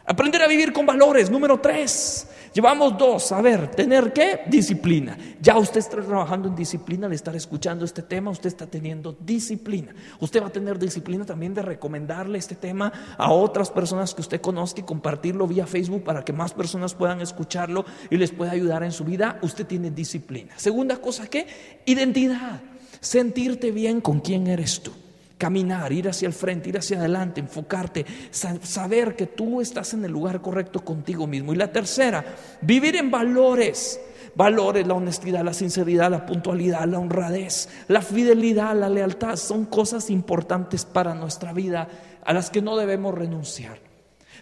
Aprender 0.06 0.40
a 0.40 0.46
vivir 0.46 0.72
con 0.72 0.86
valores, 0.86 1.30
número 1.30 1.60
tres. 1.60 2.26
Llevamos 2.54 2.96
dos, 2.96 3.30
a 3.30 3.42
ver, 3.42 3.70
tener 3.70 4.10
qué? 4.14 4.40
Disciplina. 4.46 5.18
Ya 5.38 5.58
usted 5.58 5.80
está 5.80 6.00
trabajando 6.00 6.48
en 6.48 6.56
disciplina 6.56 7.08
al 7.08 7.12
estar 7.12 7.36
escuchando 7.36 7.84
este 7.84 8.00
tema, 8.00 8.30
usted 8.30 8.46
está 8.46 8.68
teniendo 8.68 9.14
disciplina. 9.20 9.94
Usted 10.18 10.42
va 10.42 10.46
a 10.46 10.50
tener 10.50 10.78
disciplina 10.78 11.26
también 11.26 11.52
de 11.52 11.60
recomendarle 11.60 12.38
este 12.38 12.54
tema 12.54 12.90
a 13.18 13.30
otras 13.30 13.70
personas 13.70 14.14
que 14.14 14.22
usted 14.22 14.40
conozca 14.40 14.80
y 14.80 14.84
compartirlo 14.84 15.46
vía 15.46 15.66
Facebook 15.66 16.04
para 16.04 16.24
que 16.24 16.32
más 16.32 16.54
personas 16.54 16.94
puedan 16.94 17.20
escucharlo 17.20 17.84
y 18.08 18.16
les 18.16 18.30
pueda 18.30 18.52
ayudar 18.52 18.82
en 18.82 18.92
su 18.92 19.04
vida. 19.04 19.38
Usted 19.42 19.66
tiene 19.66 19.90
disciplina. 19.90 20.54
Segunda 20.56 20.96
cosa, 21.02 21.26
¿qué? 21.26 21.46
Identidad. 21.84 22.62
Sentirte 23.00 23.72
bien 23.72 24.00
con 24.00 24.20
quién 24.20 24.46
eres 24.46 24.80
tú 24.82 24.92
caminar, 25.40 25.90
ir 25.90 26.06
hacia 26.06 26.28
el 26.28 26.34
frente, 26.34 26.68
ir 26.68 26.76
hacia 26.76 26.98
adelante, 26.98 27.40
enfocarte, 27.40 28.04
saber 28.30 29.16
que 29.16 29.26
tú 29.26 29.62
estás 29.62 29.94
en 29.94 30.04
el 30.04 30.12
lugar 30.12 30.42
correcto 30.42 30.84
contigo 30.84 31.26
mismo. 31.26 31.54
Y 31.54 31.56
la 31.56 31.72
tercera, 31.72 32.22
vivir 32.60 32.94
en 32.94 33.10
valores. 33.10 33.98
Valores, 34.36 34.86
la 34.86 34.94
honestidad, 34.94 35.42
la 35.42 35.52
sinceridad, 35.52 36.08
la 36.08 36.24
puntualidad, 36.24 36.84
la 36.84 37.00
honradez, 37.00 37.68
la 37.88 38.00
fidelidad, 38.00 38.76
la 38.76 38.88
lealtad, 38.88 39.34
son 39.34 39.64
cosas 39.64 40.08
importantes 40.08 40.84
para 40.84 41.14
nuestra 41.14 41.52
vida 41.52 41.88
a 42.24 42.32
las 42.32 42.48
que 42.48 42.62
no 42.62 42.76
debemos 42.76 43.12
renunciar. 43.12 43.80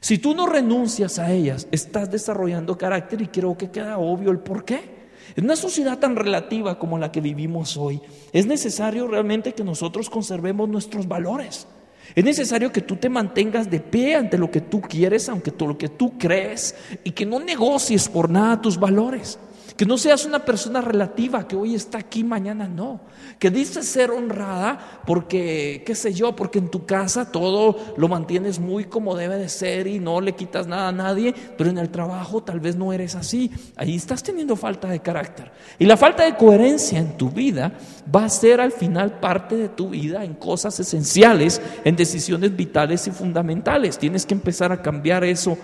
Si 0.01 0.19
tú 0.19 0.35
no 0.35 0.47
renuncias 0.47 1.19
a 1.19 1.33
ellas, 1.33 1.69
estás 1.71 2.11
desarrollando 2.11 2.77
carácter 2.77 3.23
y 3.23 3.29
creo 3.29 3.57
que 3.57 3.71
queda 3.71 3.97
obvio 3.97 4.31
el 4.31 4.41
por 4.41 4.67
qué. 4.67 4.98
En 5.37 5.45
una 5.45 5.57
sociedad 5.57 5.99
tan 5.99 6.17
relativa 6.17 6.79
como 6.79 6.99
la 6.99 7.13
que 7.13 7.21
vivimos 7.21 7.77
hoy, 7.77 8.01
es 8.33 8.47
necesario 8.47 9.07
realmente 9.07 9.55
que 9.55 9.65
nosotros 9.65 10.11
conservemos 10.11 10.69
nuestros 10.69 11.07
valores. 11.07 11.67
Es 12.15 12.25
necesario 12.25 12.73
que 12.73 12.81
tú 12.81 12.97
te 12.97 13.09
mantengas 13.09 13.71
de 13.71 13.81
pie 13.81 14.17
ante 14.17 14.39
lo 14.39 14.51
que 14.51 14.61
tú 14.61 14.81
quieres, 14.81 15.29
aunque 15.29 15.51
todo 15.51 15.71
lo 15.71 15.79
que 15.79 15.89
tú 15.89 16.19
crees, 16.19 16.75
y 17.05 17.11
que 17.11 17.27
no 17.27 17.39
negocies 17.39 18.09
por 18.09 18.31
nada 18.31 18.61
tus 18.61 18.79
valores. 18.79 19.39
Que 19.79 19.87
no 19.87 19.97
seas 19.97 20.27
una 20.27 20.45
persona 20.45 20.81
relativa 20.81 21.47
que 21.47 21.55
hoy 21.55 21.77
está 21.77 21.99
aquí, 21.99 22.25
mañana 22.25 22.67
no. 22.67 23.01
Que 23.39 23.49
dices 23.49 23.87
ser 23.87 24.11
honrada 24.11 25.03
porque, 25.07 25.85
qué 25.87 25.95
sé 25.95 26.13
yo, 26.13 26.35
porque 26.35 26.59
en 26.59 26.69
tu 26.69 26.85
casa 26.85 27.31
todo 27.31 27.95
lo 27.97 28.09
mantienes 28.09 28.59
muy 28.59 28.87
como 28.87 29.15
debe 29.15 29.37
de 29.37 29.49
ser 29.49 29.87
y 29.87 30.01
no 30.01 30.21
le 30.21 30.33
quitas 30.33 30.67
nada 30.67 30.89
a 30.89 30.93
nadie, 30.93 31.33
pero 31.57 31.71
en 31.71 31.79
el 31.79 31.91
trabajo 31.91 32.43
tal 32.43 32.59
vez 32.59 32.75
no 32.75 32.93
eres 32.93 33.15
así. 33.15 33.53
Ahí 33.77 33.95
estás 33.95 34.25
teniendo 34.25 34.57
falta 34.57 34.89
de 34.89 34.99
carácter. 34.99 35.53
Y 35.79 35.87
la 35.87 35.97
falta 35.97 36.25
de 36.25 36.35
coherencia 36.35 36.99
en 36.99 37.17
tu 37.17 37.31
vida 37.31 37.71
va 38.13 38.25
a 38.25 38.29
ser 38.31 38.61
al 38.61 38.73
final 38.73 39.21
parte 39.21 39.57
de 39.57 39.69
tu 39.69 39.91
vida 39.91 40.25
en 40.25 40.35
cosas 40.35 40.81
esenciales, 40.81 41.63
en 41.85 41.95
decisiones 41.95 42.57
vitales 42.57 43.07
y 43.07 43.13
fundamentales. 43.13 43.97
Tienes 43.97 44.27
que 44.27 44.35
empezar 44.35 44.73
a 44.73 44.83
cambiar 44.83 45.23
eso 45.23 45.57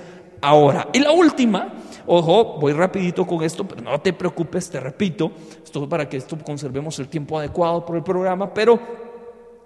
ahora. 0.44 0.88
Y 0.92 0.98
la 1.00 1.12
última 1.12 1.72
Ojo, 2.07 2.59
voy 2.61 2.72
rapidito 2.74 3.26
con 3.26 3.42
esto, 3.42 3.66
pero 3.66 3.80
no 3.80 3.98
te 4.00 4.12
preocupes, 4.12 4.68
te 4.68 4.78
repito, 4.78 5.33
esto 5.64 5.88
para 5.88 6.07
que 6.07 6.18
esto 6.18 6.37
conservemos 6.38 6.98
el 6.98 7.09
tiempo 7.09 7.38
adecuado 7.38 7.85
por 7.85 7.96
el 7.96 8.02
programa, 8.02 8.52
pero 8.52 8.78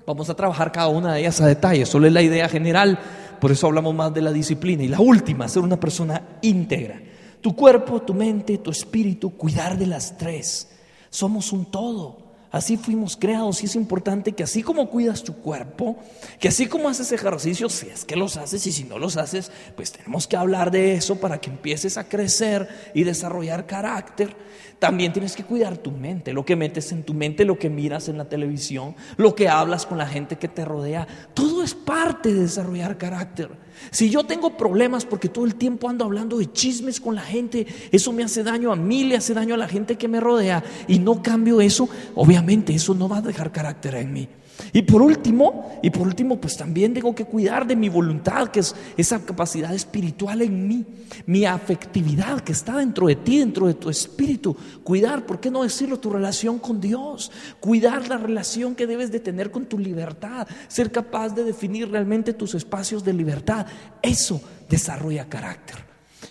vamos 0.06 0.30
a 0.30 0.34
trabajar 0.34 0.70
cada 0.70 0.88
una 0.88 1.14
de 1.14 1.20
ellas 1.20 1.40
a 1.40 1.46
detalle, 1.46 1.84
solo 1.84 2.06
es 2.06 2.12
la 2.12 2.22
idea 2.22 2.48
general, 2.48 2.96
por 3.40 3.50
eso 3.50 3.66
hablamos 3.66 3.92
más 3.92 4.14
de 4.14 4.22
la 4.22 4.32
disciplina. 4.32 4.84
Y 4.84 4.88
la 4.88 5.00
última, 5.00 5.48
ser 5.48 5.62
una 5.62 5.78
persona 5.78 6.38
íntegra. 6.42 7.00
Tu 7.40 7.54
cuerpo, 7.54 8.02
tu 8.02 8.14
mente, 8.14 8.58
tu 8.58 8.70
espíritu, 8.70 9.30
cuidar 9.36 9.76
de 9.76 9.86
las 9.86 10.16
tres. 10.16 10.70
Somos 11.10 11.52
un 11.52 11.66
todo. 11.70 12.27
Así 12.50 12.78
fuimos 12.78 13.16
creados 13.16 13.62
y 13.62 13.66
es 13.66 13.74
importante 13.74 14.32
que 14.32 14.42
así 14.42 14.62
como 14.62 14.88
cuidas 14.88 15.22
tu 15.22 15.34
cuerpo, 15.36 15.98
que 16.40 16.48
así 16.48 16.66
como 16.66 16.88
haces 16.88 17.12
ejercicios, 17.12 17.72
si 17.72 17.88
es 17.88 18.06
que 18.06 18.16
los 18.16 18.38
haces 18.38 18.66
y 18.66 18.72
si 18.72 18.84
no 18.84 18.98
los 18.98 19.18
haces, 19.18 19.50
pues 19.76 19.92
tenemos 19.92 20.26
que 20.26 20.36
hablar 20.36 20.70
de 20.70 20.94
eso 20.94 21.16
para 21.16 21.40
que 21.40 21.50
empieces 21.50 21.98
a 21.98 22.08
crecer 22.08 22.68
y 22.94 23.04
desarrollar 23.04 23.66
carácter. 23.66 24.34
También 24.78 25.12
tienes 25.12 25.34
que 25.34 25.42
cuidar 25.42 25.76
tu 25.78 25.90
mente, 25.90 26.32
lo 26.32 26.44
que 26.44 26.54
metes 26.54 26.92
en 26.92 27.02
tu 27.02 27.12
mente, 27.12 27.44
lo 27.44 27.58
que 27.58 27.68
miras 27.68 28.08
en 28.08 28.16
la 28.16 28.28
televisión, 28.28 28.94
lo 29.16 29.34
que 29.34 29.48
hablas 29.48 29.86
con 29.86 29.98
la 29.98 30.06
gente 30.06 30.36
que 30.36 30.46
te 30.46 30.64
rodea. 30.64 31.08
Todo 31.34 31.64
es 31.64 31.74
parte 31.74 32.32
de 32.32 32.42
desarrollar 32.42 32.96
carácter. 32.96 33.50
Si 33.90 34.08
yo 34.08 34.24
tengo 34.24 34.56
problemas 34.56 35.04
porque 35.04 35.28
todo 35.28 35.44
el 35.44 35.56
tiempo 35.56 35.88
ando 35.88 36.04
hablando 36.04 36.38
de 36.38 36.52
chismes 36.52 37.00
con 37.00 37.16
la 37.16 37.22
gente, 37.22 37.66
eso 37.90 38.12
me 38.12 38.22
hace 38.22 38.44
daño 38.44 38.72
a 38.72 38.76
mí, 38.76 39.02
le 39.02 39.16
hace 39.16 39.34
daño 39.34 39.54
a 39.54 39.58
la 39.58 39.68
gente 39.68 39.96
que 39.96 40.06
me 40.06 40.20
rodea 40.20 40.62
y 40.86 41.00
no 41.00 41.22
cambio 41.22 41.60
eso, 41.60 41.88
obviamente 42.14 42.72
eso 42.72 42.94
no 42.94 43.08
va 43.08 43.18
a 43.18 43.22
dejar 43.22 43.50
carácter 43.50 43.96
en 43.96 44.12
mí. 44.12 44.28
Y 44.72 44.82
por 44.82 45.02
último, 45.02 45.78
y 45.82 45.90
por 45.90 46.06
último, 46.06 46.40
pues 46.40 46.56
también 46.56 46.92
tengo 46.94 47.14
que 47.14 47.24
cuidar 47.24 47.66
de 47.66 47.76
mi 47.76 47.88
voluntad, 47.88 48.48
que 48.48 48.60
es 48.60 48.74
esa 48.96 49.24
capacidad 49.24 49.74
espiritual 49.74 50.42
en 50.42 50.68
mí, 50.68 50.84
mi 51.26 51.44
afectividad 51.44 52.40
que 52.40 52.52
está 52.52 52.76
dentro 52.76 53.06
de 53.06 53.16
ti, 53.16 53.38
dentro 53.38 53.66
de 53.66 53.74
tu 53.74 53.88
espíritu. 53.88 54.56
Cuidar, 54.84 55.26
¿por 55.26 55.40
qué 55.40 55.50
no 55.50 55.62
decirlo? 55.62 55.98
Tu 55.98 56.10
relación 56.10 56.58
con 56.58 56.80
Dios. 56.80 57.30
Cuidar 57.60 58.08
la 58.08 58.18
relación 58.18 58.74
que 58.74 58.86
debes 58.86 59.10
de 59.10 59.20
tener 59.20 59.50
con 59.50 59.66
tu 59.66 59.78
libertad. 59.78 60.46
Ser 60.68 60.90
capaz 60.90 61.30
de 61.30 61.44
definir 61.44 61.90
realmente 61.90 62.32
tus 62.32 62.54
espacios 62.54 63.04
de 63.04 63.12
libertad. 63.12 63.66
Eso 64.02 64.40
desarrolla 64.68 65.28
carácter. 65.28 65.76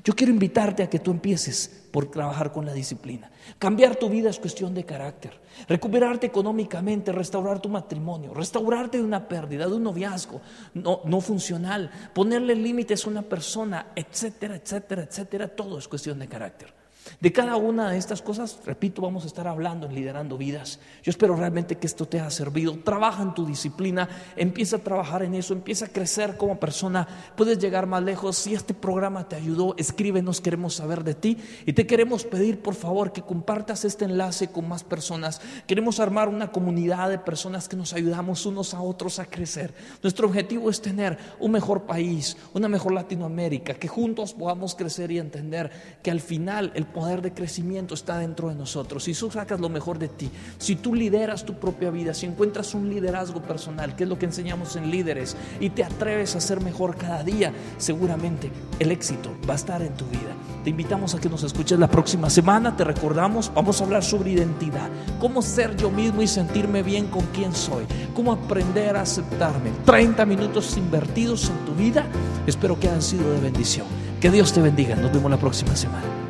Yo 0.03 0.15
quiero 0.15 0.31
invitarte 0.31 0.83
a 0.83 0.89
que 0.89 0.99
tú 0.99 1.11
empieces 1.11 1.86
por 1.97 2.11
trabajar 2.11 2.51
con 2.51 2.63
la 2.63 2.73
disciplina. 2.73 3.31
Cambiar 3.57 3.95
tu 3.95 4.07
vida 4.07 4.29
es 4.29 4.37
cuestión 4.37 4.71
de 4.75 4.85
carácter. 4.85 5.31
Recuperarte 5.67 6.27
económicamente, 6.27 7.11
restaurar 7.11 7.59
tu 7.59 7.69
matrimonio, 7.69 8.35
restaurarte 8.35 8.99
de 8.99 9.03
una 9.03 9.27
pérdida, 9.27 9.65
de 9.65 9.73
un 9.73 9.81
noviazgo 9.81 10.39
no, 10.75 11.01
no 11.05 11.21
funcional, 11.21 11.89
ponerle 12.13 12.53
límites 12.53 13.03
a 13.03 13.09
una 13.09 13.23
persona, 13.23 13.87
etcétera, 13.95 14.57
etcétera, 14.57 15.01
etcétera, 15.09 15.47
todo 15.47 15.79
es 15.79 15.87
cuestión 15.87 16.19
de 16.19 16.27
carácter. 16.27 16.71
De 17.19 17.31
cada 17.31 17.55
una 17.55 17.91
de 17.91 17.97
estas 17.97 18.21
cosas, 18.21 18.59
repito, 18.65 19.01
vamos 19.01 19.23
a 19.23 19.27
estar 19.27 19.47
hablando 19.47 19.87
en 19.87 19.95
liderando 19.95 20.37
vidas. 20.37 20.79
Yo 21.03 21.09
espero 21.09 21.35
realmente 21.35 21.77
que 21.77 21.87
esto 21.87 22.07
te 22.07 22.19
haya 22.19 22.29
servido. 22.29 22.77
Trabaja 22.83 23.23
en 23.23 23.33
tu 23.33 23.45
disciplina, 23.45 24.07
empieza 24.35 24.77
a 24.77 24.79
trabajar 24.79 25.23
en 25.23 25.33
eso, 25.33 25.53
empieza 25.53 25.85
a 25.85 25.89
crecer 25.89 26.37
como 26.37 26.59
persona. 26.59 27.07
Puedes 27.35 27.59
llegar 27.59 27.87
más 27.87 28.03
lejos. 28.03 28.37
Si 28.37 28.53
este 28.53 28.73
programa 28.73 29.27
te 29.27 29.35
ayudó, 29.35 29.75
escríbenos, 29.77 30.41
queremos 30.41 30.75
saber 30.75 31.03
de 31.03 31.15
ti. 31.15 31.37
Y 31.65 31.73
te 31.73 31.87
queremos 31.87 32.23
pedir, 32.23 32.61
por 32.61 32.75
favor, 32.75 33.11
que 33.11 33.21
compartas 33.21 33.85
este 33.85 34.05
enlace 34.05 34.49
con 34.49 34.67
más 34.67 34.83
personas. 34.83 35.41
Queremos 35.65 35.99
armar 35.99 36.29
una 36.29 36.51
comunidad 36.51 37.09
de 37.09 37.19
personas 37.19 37.67
que 37.67 37.75
nos 37.75 37.93
ayudamos 37.93 38.45
unos 38.45 38.73
a 38.73 38.81
otros 38.81 39.19
a 39.19 39.25
crecer. 39.25 39.73
Nuestro 40.03 40.27
objetivo 40.27 40.69
es 40.69 40.81
tener 40.81 41.17
un 41.39 41.51
mejor 41.51 41.83
país, 41.83 42.37
una 42.53 42.67
mejor 42.67 42.93
Latinoamérica, 42.93 43.73
que 43.73 43.87
juntos 43.87 44.33
podamos 44.33 44.75
crecer 44.75 45.11
y 45.11 45.19
entender 45.19 45.71
que 46.03 46.11
al 46.11 46.21
final 46.21 46.71
el 46.75 46.85
poder 46.97 47.21
de 47.21 47.31
crecimiento 47.31 47.93
está 47.93 48.17
dentro 48.17 48.49
de 48.49 48.55
nosotros. 48.55 49.03
Si 49.03 49.13
tú 49.13 49.29
sacas 49.29 49.59
lo 49.59 49.69
mejor 49.69 49.99
de 49.99 50.07
ti, 50.07 50.31
si 50.57 50.75
tú 50.75 50.95
lideras 50.95 51.45
tu 51.45 51.53
propia 51.53 51.91
vida, 51.91 52.15
si 52.15 52.25
encuentras 52.25 52.73
un 52.73 52.89
liderazgo 52.89 53.39
personal, 53.39 53.95
que 53.95 54.05
es 54.05 54.09
lo 54.09 54.17
que 54.17 54.25
enseñamos 54.25 54.75
en 54.75 54.89
líderes, 54.89 55.37
y 55.59 55.69
te 55.69 55.83
atreves 55.83 56.35
a 56.35 56.41
ser 56.41 56.59
mejor 56.59 56.95
cada 56.95 57.23
día, 57.23 57.53
seguramente 57.77 58.51
el 58.79 58.91
éxito 58.91 59.29
va 59.47 59.53
a 59.53 59.57
estar 59.57 59.83
en 59.83 59.93
tu 59.93 60.05
vida. 60.07 60.33
Te 60.63 60.71
invitamos 60.71 61.13
a 61.13 61.19
que 61.19 61.29
nos 61.29 61.43
escuches 61.43 61.77
la 61.77 61.87
próxima 61.87 62.31
semana. 62.31 62.75
Te 62.75 62.83
recordamos, 62.83 63.51
vamos 63.53 63.79
a 63.79 63.83
hablar 63.83 64.03
sobre 64.03 64.31
identidad. 64.31 64.89
Cómo 65.19 65.43
ser 65.43 65.77
yo 65.77 65.91
mismo 65.91 66.23
y 66.23 66.27
sentirme 66.27 66.81
bien 66.81 67.09
con 67.09 67.27
quien 67.27 67.53
soy. 67.53 67.85
Cómo 68.15 68.31
aprender 68.31 68.97
a 68.97 69.01
aceptarme. 69.01 69.69
30 69.85 70.25
minutos 70.25 70.75
invertidos 70.77 71.47
en 71.51 71.63
tu 71.63 71.75
vida. 71.75 72.07
Espero 72.47 72.79
que 72.79 72.87
hayan 72.87 73.03
sido 73.03 73.31
de 73.31 73.39
bendición. 73.39 73.85
Que 74.19 74.31
Dios 74.31 74.51
te 74.51 74.61
bendiga. 74.61 74.95
Nos 74.95 75.13
vemos 75.13 75.29
la 75.29 75.37
próxima 75.37 75.75
semana. 75.75 76.26